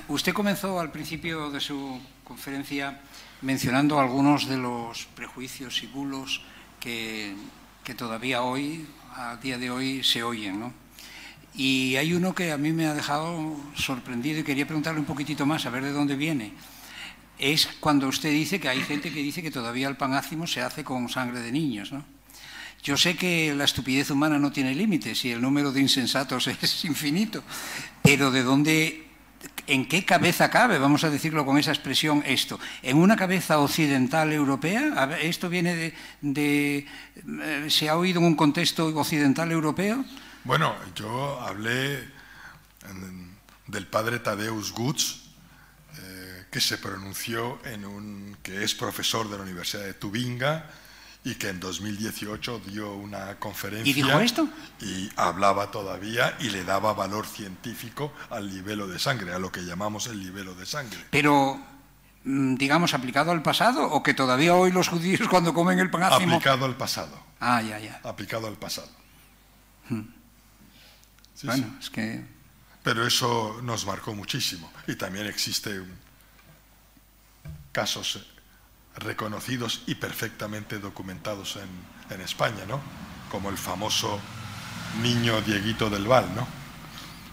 [0.07, 3.01] usted comenzó al principio de su conferencia
[3.43, 6.41] mencionando algunos de los prejuicios y bulos
[6.79, 7.35] que,
[7.83, 10.84] que todavía hoy, a día de hoy, se oyen, ¿no?
[11.57, 15.45] Y hay uno que a mí me ha dejado sorprendido y quería preguntarle un poquitito
[15.45, 16.51] más, a ver de dónde viene.
[17.39, 20.61] Es cuando usted dice que hay gente que dice que todavía el pan ácimo se
[20.61, 22.03] hace con sangre de niños, ¿no?
[22.83, 26.85] Yo sé que la estupidez humana no tiene límites y el número de insensatos es
[26.85, 27.41] infinito,
[28.03, 29.07] pero ¿de dónde,
[29.65, 32.59] en qué cabeza cabe, vamos a decirlo con esa expresión, esto?
[32.83, 35.17] ¿En una cabeza occidental europea?
[35.21, 36.85] ¿Esto viene de, de
[37.69, 40.05] se ha oído en un contexto occidental europeo?
[40.45, 42.07] Bueno, yo hablé
[43.65, 45.23] del padre Tadeusz Gutz,
[45.97, 50.69] eh, que se pronunció en un, que es profesor de la Universidad de Tubinga
[51.23, 53.89] y que en 2018 dio una conferencia.
[53.89, 54.47] ¿Y dijo esto?
[54.81, 59.61] Y hablaba todavía y le daba valor científico al libelo de sangre, a lo que
[59.61, 60.99] llamamos el libelo de sangre.
[61.09, 61.59] Pero,
[62.23, 66.35] digamos, aplicado al pasado o que todavía hoy los judíos cuando comen el pan ácimo...
[66.35, 67.19] Aplicado al pasado.
[67.39, 67.99] Ah, ya, ya.
[68.03, 68.89] Aplicado al pasado.
[69.89, 70.14] Hmm.
[71.53, 71.85] Sí, bueno, sí.
[71.85, 72.25] es que...
[72.83, 74.71] Pero eso nos marcó muchísimo.
[74.87, 75.85] Y también existen
[77.71, 78.25] casos
[78.97, 82.79] reconocidos y perfectamente documentados en, en, España, ¿no?
[83.31, 84.19] Como el famoso
[85.01, 86.47] niño Dieguito del Val, ¿no?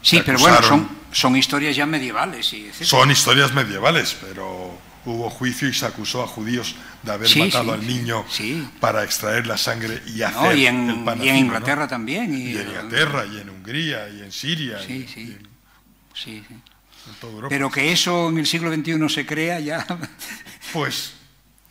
[0.01, 2.53] Sí, pero bueno, son, son, historias ya medievales.
[2.53, 2.91] Y etcétera.
[2.91, 7.65] son historias medievales, pero hubo juicio y se acusó a judíos de haber sí, matado
[7.65, 8.69] sí, al niño sí.
[8.81, 11.89] para extraer la sangre y hacer no, y en, el y en Inglaterra ¿no?
[11.89, 12.33] también.
[12.33, 14.79] Y, y, en Inglaterra, y en Hungría, y en Siria.
[14.87, 15.21] Sí, y, sí.
[15.21, 15.49] y en,
[16.15, 16.55] sí, sí.
[16.55, 17.49] En toda Europa.
[17.49, 19.87] Pero que eso en el siglo XXI se crea ya.
[20.73, 21.13] Pues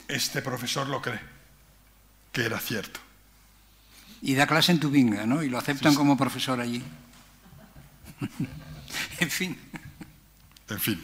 [0.07, 1.19] este profesor lo cree,
[2.31, 2.99] que era cierto.
[4.21, 5.41] Y da clase en Tubinga, ¿no?
[5.41, 6.83] Y lo aceptan como profesor allí.
[9.19, 9.57] en fin.
[10.69, 11.01] En fin.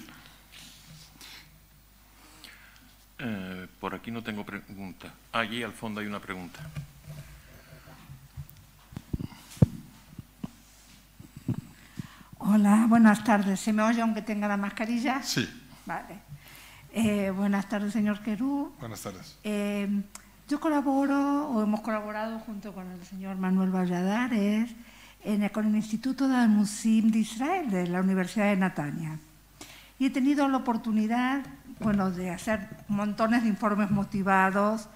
[3.20, 5.12] Eh, por aquí no tengo pregunta.
[5.32, 6.60] Allí al fondo hay una pregunta.
[12.40, 13.60] Hola, buenas tardes.
[13.60, 15.22] ¿Se me oye aunque tenga la mascarilla?
[15.24, 15.48] Sí.
[15.86, 16.20] Vale.
[16.94, 18.74] Eh, buenas tardes, señor Querú.
[18.80, 19.38] Buenas tardes.
[19.44, 19.90] Eh,
[20.48, 24.70] yo colaboro, o hemos colaborado junto con el señor Manuel Valladares,
[25.24, 29.20] en, con el Instituto del Musim de Israel, de la Universidad de Natania.
[30.00, 31.44] y he tenido la oportunidad,
[31.80, 34.90] bueno, de hacer montones de informes motivados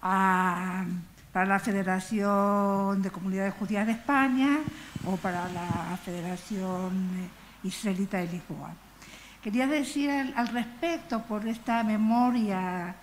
[0.00, 4.58] para la Federación de Comunidades Judías de España
[5.04, 7.30] o para la Federación
[7.62, 8.70] Israelita de Lisboa.
[9.42, 12.94] Quería decir al, al respecto, por esta memoria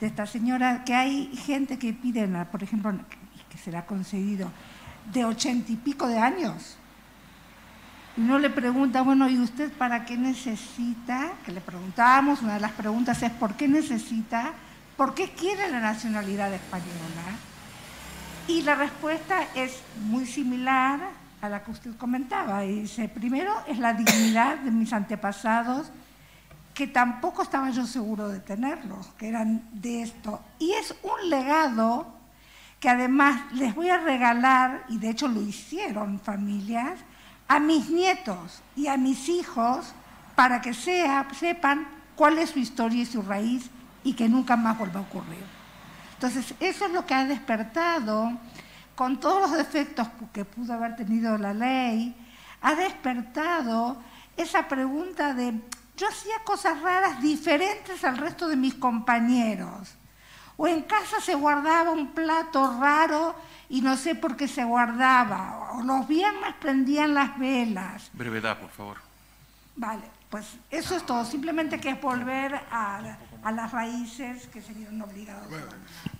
[0.00, 2.92] de esta señora, que hay gente que pide, por ejemplo,
[3.48, 4.50] que se le ha concedido,
[5.12, 6.78] de ochenta y pico de años.
[8.20, 11.32] Uno le pregunta, bueno, ¿y usted para qué necesita?
[11.42, 14.52] Que le preguntábamos, una de las preguntas es, ¿por qué necesita?
[14.94, 17.38] ¿Por qué quiere la nacionalidad española?
[18.46, 21.00] Y la respuesta es muy similar
[21.40, 22.62] a la que usted comentaba.
[22.66, 25.90] Y dice, primero es la dignidad de mis antepasados,
[26.74, 30.42] que tampoco estaba yo seguro de tenerlos, que eran de esto.
[30.58, 32.06] Y es un legado
[32.80, 37.00] que además les voy a regalar, y de hecho lo hicieron familias,
[37.50, 39.92] a mis nietos y a mis hijos
[40.36, 43.68] para que sepan cuál es su historia y su raíz
[44.04, 45.42] y que nunca más vuelva a ocurrir.
[46.14, 48.30] Entonces, eso es lo que ha despertado,
[48.94, 52.14] con todos los defectos que pudo haber tenido la ley,
[52.62, 54.00] ha despertado
[54.36, 55.60] esa pregunta de,
[55.96, 59.96] yo hacía cosas raras diferentes al resto de mis compañeros
[60.56, 63.34] o en casa se guardaba un plato raro
[63.70, 68.10] y no sé por qué se guardaba, o los viernes prendían las velas.
[68.12, 68.96] Brevedad, por favor.
[69.76, 74.74] Vale, pues eso es todo, simplemente que es volver a, a las raíces que se
[74.74, 75.48] vieron obligados.
[75.48, 75.66] Bueno,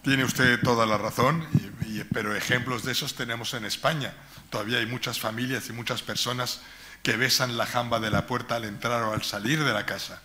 [0.02, 1.46] tiene usted toda la razón,
[1.84, 4.14] y, y, pero ejemplos de esos tenemos en España.
[4.48, 6.62] Todavía hay muchas familias y muchas personas
[7.02, 10.22] que besan la jamba de la puerta al entrar o al salir de la casa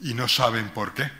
[0.00, 1.10] y no saben por qué.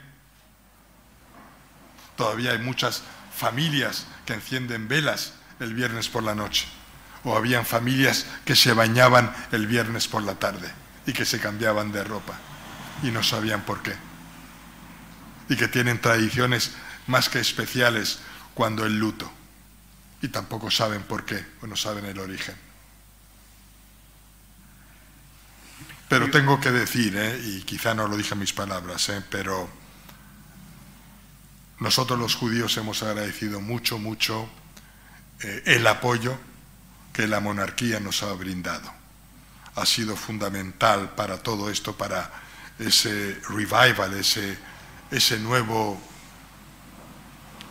[2.15, 3.03] Todavía hay muchas
[3.37, 6.67] familias que encienden velas el viernes por la noche.
[7.23, 10.71] O habían familias que se bañaban el viernes por la tarde
[11.05, 12.37] y que se cambiaban de ropa
[13.03, 13.95] y no sabían por qué.
[15.49, 16.71] Y que tienen tradiciones
[17.07, 18.19] más que especiales
[18.53, 19.31] cuando el luto.
[20.21, 22.55] Y tampoco saben por qué o no saben el origen.
[26.09, 27.39] Pero tengo que decir, ¿eh?
[27.43, 29.21] y quizá no lo dije en mis palabras, ¿eh?
[29.29, 29.69] pero
[31.79, 34.49] nosotros los judíos hemos agradecido mucho, mucho
[35.41, 36.37] eh, el apoyo
[37.13, 38.91] que la monarquía nos ha brindado.
[39.75, 42.31] Ha sido fundamental para todo esto, para
[42.79, 45.99] ese revival, ese, nuevo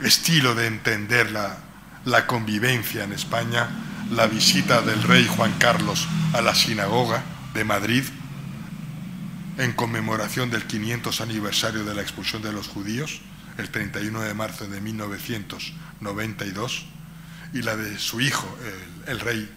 [0.01, 1.59] estilo de entender la,
[2.05, 3.69] la convivencia en España,
[4.11, 7.25] la visita del rey Juan Carlos a la sinagoga
[7.55, 8.05] de Madrid
[9.59, 13.21] en conmemoración del 500 aniversario de la expulsión de los judíos,
[13.59, 16.87] el 31 de marzo de 1992,
[17.53, 18.47] y la de su hijo,
[19.07, 19.49] el, el, rey,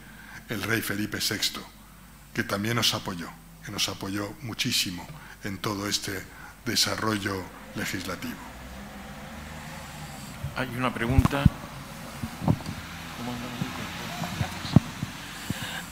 [0.50, 1.62] el rey Felipe VI,
[2.34, 3.30] que también nos apoyó,
[3.66, 5.08] que nos apoyó muchísimo
[5.44, 6.24] en todo este
[6.66, 7.44] desarrollo
[7.76, 8.38] legislativo.
[10.56, 11.44] Hay una pregunta.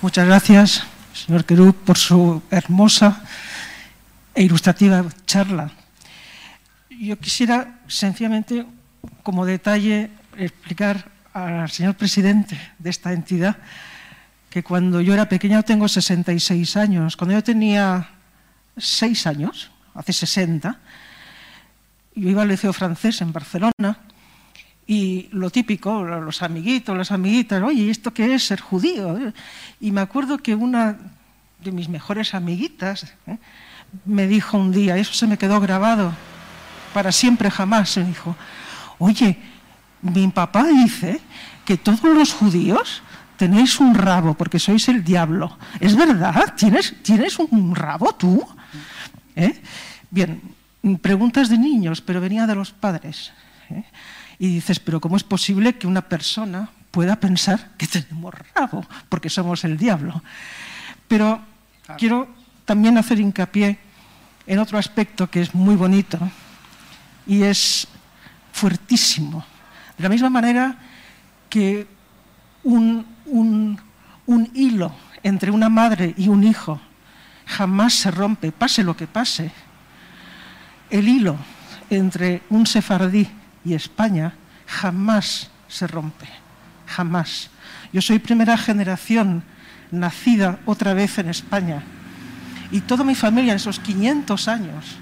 [0.01, 3.23] Muchas gracias, señor Querú, por su hermosa
[4.35, 5.71] e ilustrativa charla.
[6.89, 8.65] Yo quisiera sencillamente,
[9.23, 13.57] como detalle, explicar al señor presidente de esta entidad
[14.49, 18.09] que cuando yo era pequeña, tengo 66 años, cuando yo tenía
[18.77, 20.80] 6 años, hace 60,
[22.15, 23.99] yo iba al liceo francés en Barcelona
[24.88, 29.34] y lo típico, los amiguitos, las amiguitas, oye, ¿esto qué es ser judío?
[29.81, 30.97] Y me acuerdo que una
[31.59, 33.38] de mis mejores amiguitas ¿eh?
[34.05, 36.14] me dijo un día, eso se me quedó grabado,
[36.97, 37.95] para siempre jamás.
[37.97, 38.35] Me dijo,
[38.97, 39.37] oye,
[40.01, 41.21] mi papá dice
[41.63, 43.03] que todos los judíos
[43.37, 45.59] tenéis un rabo porque sois el diablo.
[45.79, 46.55] ¿Es verdad?
[46.57, 48.43] ¿Tienes, ¿tienes un rabo tú?
[49.35, 49.61] ¿Eh?
[50.09, 50.41] Bien,
[50.99, 53.31] preguntas de niños, pero venía de los padres.
[53.69, 53.83] ¿eh?
[54.39, 59.29] Y dices, pero ¿cómo es posible que una persona pueda pensar que tenemos rabo porque
[59.29, 60.23] somos el diablo?
[61.07, 61.41] Pero
[61.99, 62.27] quiero
[62.65, 63.77] también hacer hincapié
[64.47, 66.17] en otro aspecto que es muy bonito
[67.27, 67.87] y es
[68.51, 69.45] fuertísimo.
[69.97, 70.77] De la misma manera
[71.49, 71.87] que
[72.63, 73.79] un, un,
[74.25, 74.93] un, hilo
[75.23, 76.79] entre una madre y un hijo
[77.45, 79.51] jamás se rompe, pase lo que pase,
[80.89, 81.37] el hilo
[81.89, 83.27] entre un sefardí
[83.63, 84.33] y España
[84.65, 86.27] jamás se rompe,
[86.85, 87.49] jamás.
[87.93, 89.43] Yo soy primera generación
[89.91, 91.83] nacida otra vez en España
[92.71, 94.97] y toda mi familia en esos 500 años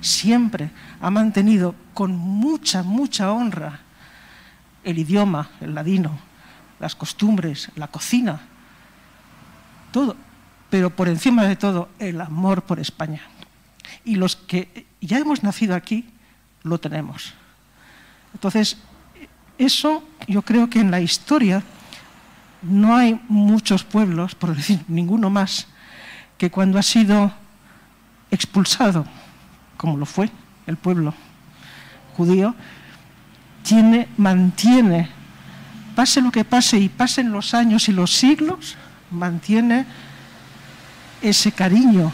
[0.00, 0.70] siempre
[1.02, 3.80] ha mantenido con mucha, mucha honra
[4.84, 6.16] el idioma, el ladino,
[6.78, 8.40] las costumbres, la cocina,
[9.90, 10.16] todo.
[10.70, 13.20] pero por encima de todo el amor por España.
[14.04, 16.08] Y los que ya hemos nacido aquí,
[16.62, 17.34] lo tenemos.
[18.32, 18.78] Entonces,
[19.58, 21.64] eso yo creo que en la historia
[22.62, 25.66] no hay muchos pueblos, por decir ninguno más,
[26.38, 27.32] que cuando ha sido
[28.30, 29.04] expulsado,
[29.76, 30.30] como lo fue
[30.66, 31.14] el pueblo
[32.16, 32.54] judío,
[33.62, 35.08] tiene, mantiene,
[35.94, 38.76] pase lo que pase y pasen los años y los siglos,
[39.10, 39.86] mantiene
[41.20, 42.12] ese cariño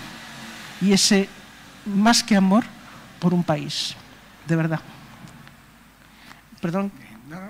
[0.80, 1.28] y ese
[1.86, 2.64] más que amor
[3.18, 3.94] por un país,
[4.46, 4.80] de verdad.
[6.60, 6.92] Perdón,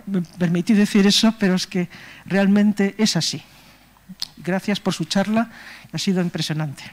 [0.06, 1.88] me permití decir eso, pero es que
[2.26, 3.42] realmente es así.
[4.36, 5.50] Gracias por su charla,
[5.92, 6.84] ha sido impresionante.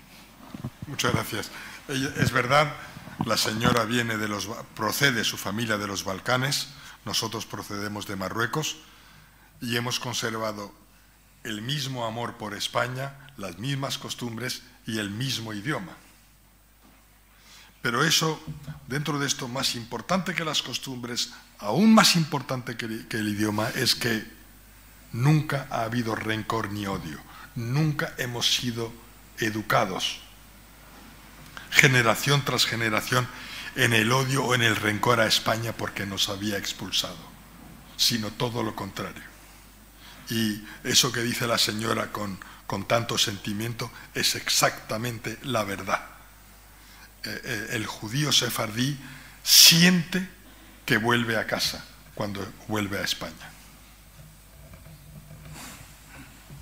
[0.88, 1.52] Muchas gracias.
[1.88, 2.74] Es verdad,
[3.24, 6.68] la señora viene de los, procede su familia de los Balcanes,
[7.06, 8.78] nosotros procedemos de Marruecos
[9.62, 10.74] y hemos conservado
[11.44, 15.96] el mismo amor por España, las mismas costumbres y el mismo idioma.
[17.86, 18.42] Pero eso,
[18.88, 23.94] dentro de esto, más importante que las costumbres, aún más importante que, el idioma, es
[23.94, 24.26] que
[25.14, 27.20] nunca ha habido rencor ni odio.
[27.54, 28.92] Nunca hemos sido
[29.38, 30.20] educados,
[31.76, 33.28] generación tras generación,
[33.76, 37.18] en el odio o en el rencor a España porque nos había expulsado,
[37.98, 39.24] sino todo lo contrario.
[40.30, 46.02] Y eso que dice la señora con, con tanto sentimiento es exactamente la verdad.
[47.24, 48.98] Eh, eh, el judío sefardí
[49.44, 50.28] siente
[50.86, 51.84] que vuelve a casa
[52.16, 53.52] cuando vuelve a España.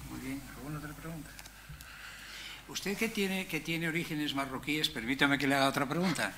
[0.10, 1.30] Muy bien, ¿alguna otra pregunta?
[2.74, 6.34] Usted que tiene, que tiene orígenes marroquíes, permítame que le haga otra pregunta.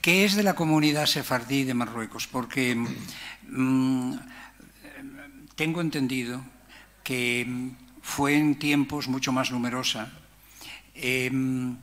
[0.00, 2.26] ¿Qué es de la comunidad sefardí de Marruecos?
[2.26, 4.14] Porque mm,
[5.54, 6.42] tengo entendido
[7.02, 7.46] que
[8.00, 10.10] fue en tiempos mucho más numerosa.
[10.94, 11.76] Em,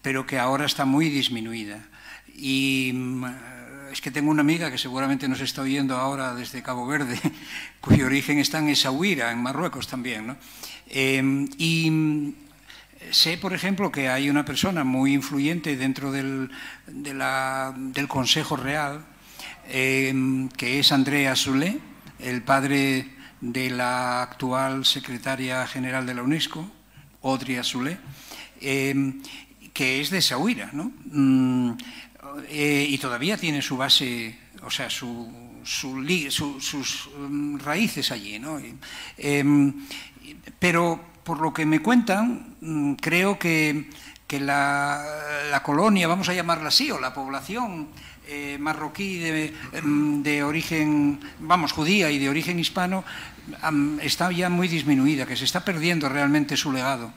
[0.00, 1.82] pero que ahora está muy disminuida.
[2.36, 3.24] Y mm,
[3.90, 7.18] es que tengo una amiga que seguramente nos está oyendo ahora desde Cabo Verde,
[7.80, 10.28] cuyo origen está en Essaouira, en Marruecos también.
[10.28, 10.36] ¿no?
[10.86, 12.46] Em, y
[13.10, 16.50] sé, por ejemplo, que hay una persona muy influyente dentro del,
[16.86, 19.04] del Consejo Real,
[19.68, 21.78] em, que es Andrea Zulé,
[22.18, 23.06] el padre
[23.40, 26.70] de la actual secretaria general de la UNESCO,
[27.22, 27.98] Audrey Azulé,
[28.60, 30.92] que es de Sahuira, ¿no?
[31.06, 31.72] Mm,
[32.48, 35.30] eh, y todavía tiene su base, o sea, su,
[35.64, 38.60] sus mm, raíces allí, ¿no?
[39.16, 39.86] Em,
[40.58, 41.00] pero
[41.30, 43.88] por lo que me cuentan, mm, creo que,
[44.32, 47.86] la, colonia, vamos a llamarla así, o la población
[48.26, 53.04] eh, marroquí em, de, origen, vamos, judía y de origen hispano,
[54.02, 57.12] está ya muy disminuida, que se está perdiendo realmente su legado.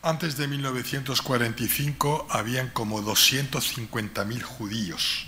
[0.00, 5.26] Antes de 1945 habían como 250.000 judíos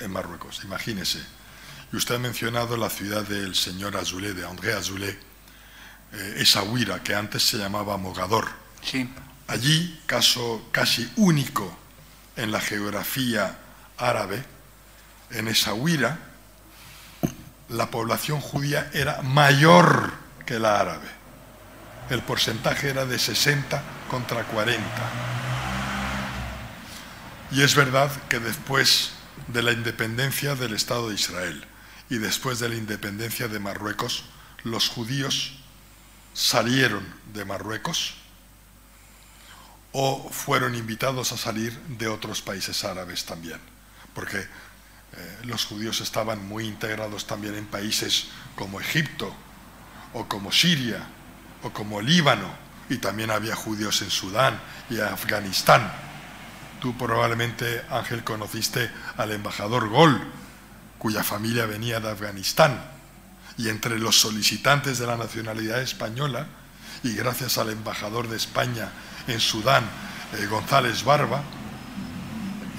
[0.00, 1.20] en Marruecos, imagínese.
[1.92, 5.27] Y usted ha mencionado la ciudad del señor Azoulay, de André Azoulay,
[6.12, 8.48] eh, esa huira que antes se llamaba Mogador.
[8.82, 9.08] Sí.
[9.46, 11.76] Allí, caso casi único
[12.36, 13.58] en la geografía
[13.96, 14.44] árabe,
[15.30, 16.18] en esa huira,
[17.68, 20.12] la población judía era mayor
[20.46, 21.18] que la árabe
[22.10, 24.82] el porcentaje era de 60 contra 40.
[27.50, 29.12] Y es verdad que después
[29.48, 31.64] de la independencia del Estado de Israel
[32.10, 34.24] y después de la independencia de Marruecos,
[34.64, 35.57] los judíos
[36.38, 37.04] salieron
[37.34, 38.14] de Marruecos
[39.90, 43.58] o fueron invitados a salir de otros países árabes también,
[44.14, 49.34] porque eh, los judíos estaban muy integrados también en países como Egipto
[50.12, 51.02] o como Siria
[51.64, 52.48] o como Líbano,
[52.88, 54.60] y también había judíos en Sudán
[54.90, 55.90] y Afganistán.
[56.80, 60.22] Tú probablemente, Ángel, conociste al embajador Gol,
[60.98, 62.97] cuya familia venía de Afganistán.
[63.58, 66.46] Y entre los solicitantes de la nacionalidad española,
[67.02, 68.90] y gracias al embajador de España
[69.26, 69.84] en Sudán,
[70.38, 71.42] eh, González Barba,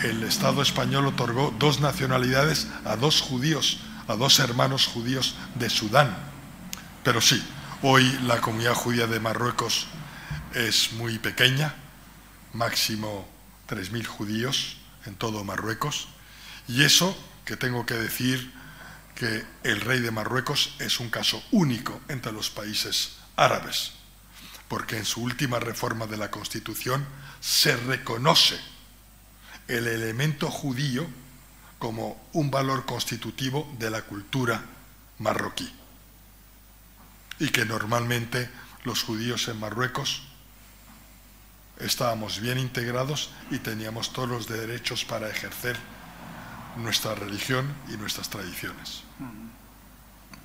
[0.03, 6.15] el Estado español otorgó dos nacionalidades a dos judíos, a dos hermanos judíos de Sudán.
[7.03, 7.43] Pero sí,
[7.81, 9.87] Hoy la comunidad judía de Marruecos
[10.53, 11.73] es muy pequeña,
[12.51, 13.25] máximo
[13.69, 14.75] 3.000 judíos
[15.05, 16.09] en todo Marruecos.
[16.67, 18.51] Y eso que tengo que decir
[19.19, 23.91] que el rey de Marruecos es un caso único entre los países árabes,
[24.69, 27.05] porque en su última reforma de la Constitución
[27.41, 28.57] se reconoce
[29.67, 31.05] el elemento judío
[31.79, 34.63] como un valor constitutivo de la cultura
[35.17, 35.69] marroquí
[37.39, 38.49] y que normalmente
[38.85, 40.23] los judíos en Marruecos
[41.77, 45.77] estábamos bien integrados y teníamos todos los derechos para ejercer
[46.77, 49.03] nuestra religión y nuestras tradiciones.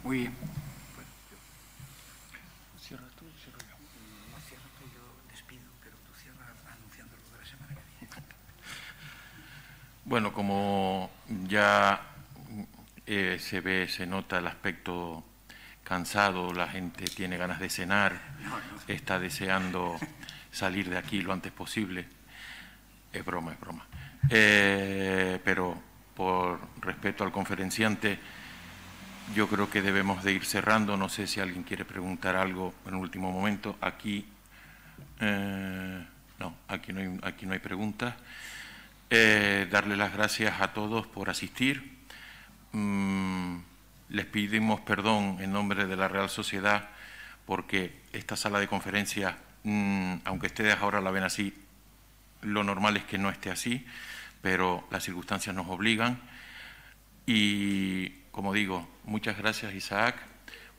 [0.03, 0.35] Muy bien.
[10.07, 11.11] Bueno, como
[11.49, 12.03] ya
[13.07, 15.25] eh, se ve, se nota el aspecto
[15.83, 18.21] cansado, la gente tiene ganas de cenar,
[18.87, 19.97] está deseando
[20.53, 22.07] salir de aquí lo antes posible.
[23.15, 23.87] Es broma, es broma.
[24.29, 25.81] Eh, pero
[26.15, 28.19] por respeto al conferenciante,
[29.35, 30.97] yo creo que debemos de ir cerrando.
[30.97, 33.77] No sé si alguien quiere preguntar algo en último momento.
[33.81, 34.27] Aquí,
[35.21, 36.07] eh,
[36.39, 38.15] no, aquí no hay, aquí no hay preguntas.
[39.11, 41.99] Eh, darle las gracias a todos por asistir.
[42.73, 43.59] Mm,
[44.11, 46.89] les pedimos perdón en nombre de la Real Sociedad
[47.47, 49.35] porque esta sala de conferencias,
[49.65, 51.55] mm, aunque ustedes ahora la ven así,
[52.43, 53.87] lo normal es que no esté así,
[54.45, 56.21] pero las circunstancias nos obligan.
[57.25, 60.17] Y, como digo, muchas gracias Isaac,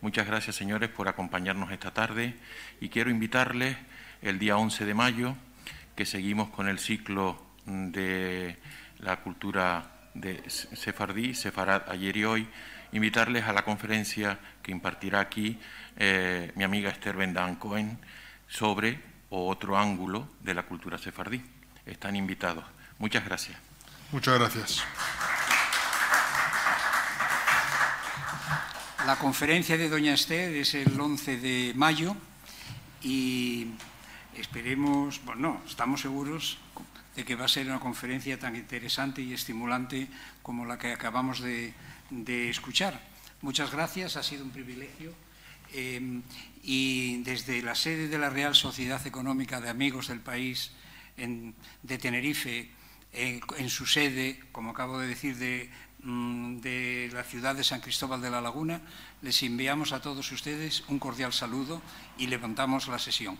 [0.02, 2.36] muchas gracias señores por acompañarnos esta tarde
[2.80, 3.76] y quiero invitarles
[4.22, 5.36] el día 11 de mayo,
[5.96, 8.60] que seguimos con el ciclo de
[9.00, 12.48] la cultura de sefardí, sefarad ayer y hoy,
[12.92, 15.60] invitarles a la conferencia que impartirá aquí
[15.98, 17.98] eh, mi amiga Esther Bendan Cohen
[18.48, 19.00] sobre
[19.32, 21.42] otro ángulo de la cultura sefardí.
[21.88, 22.75] Están invitados.
[23.00, 23.58] Muchas gracias.
[24.12, 24.84] Muchas gracias.
[29.06, 32.16] La conferencia de Doña Esther es el 11 de mayo
[33.04, 33.68] y
[34.36, 36.58] esperemos, bueno, no, estamos seguros
[37.16, 40.08] de que va a ser una conferencia tan interesante y estimulante
[40.42, 41.74] como la que acabamos de,
[42.50, 43.00] escuchar.
[43.42, 45.14] Muchas gracias, ha sido un privilegio.
[45.74, 46.22] Eh,
[46.64, 50.72] y desde la sede de la Real Sociedad Económica de Amigos del País
[51.16, 52.72] de Tenerife,
[53.16, 55.70] en, en su sede, como acabo de decir, de,
[56.04, 58.82] mm, de la ciudad de San Cristóbal de la Laguna,
[59.22, 61.82] les enviamos a todos ustedes un cordial saludo
[62.18, 63.40] y levantamos la sesión.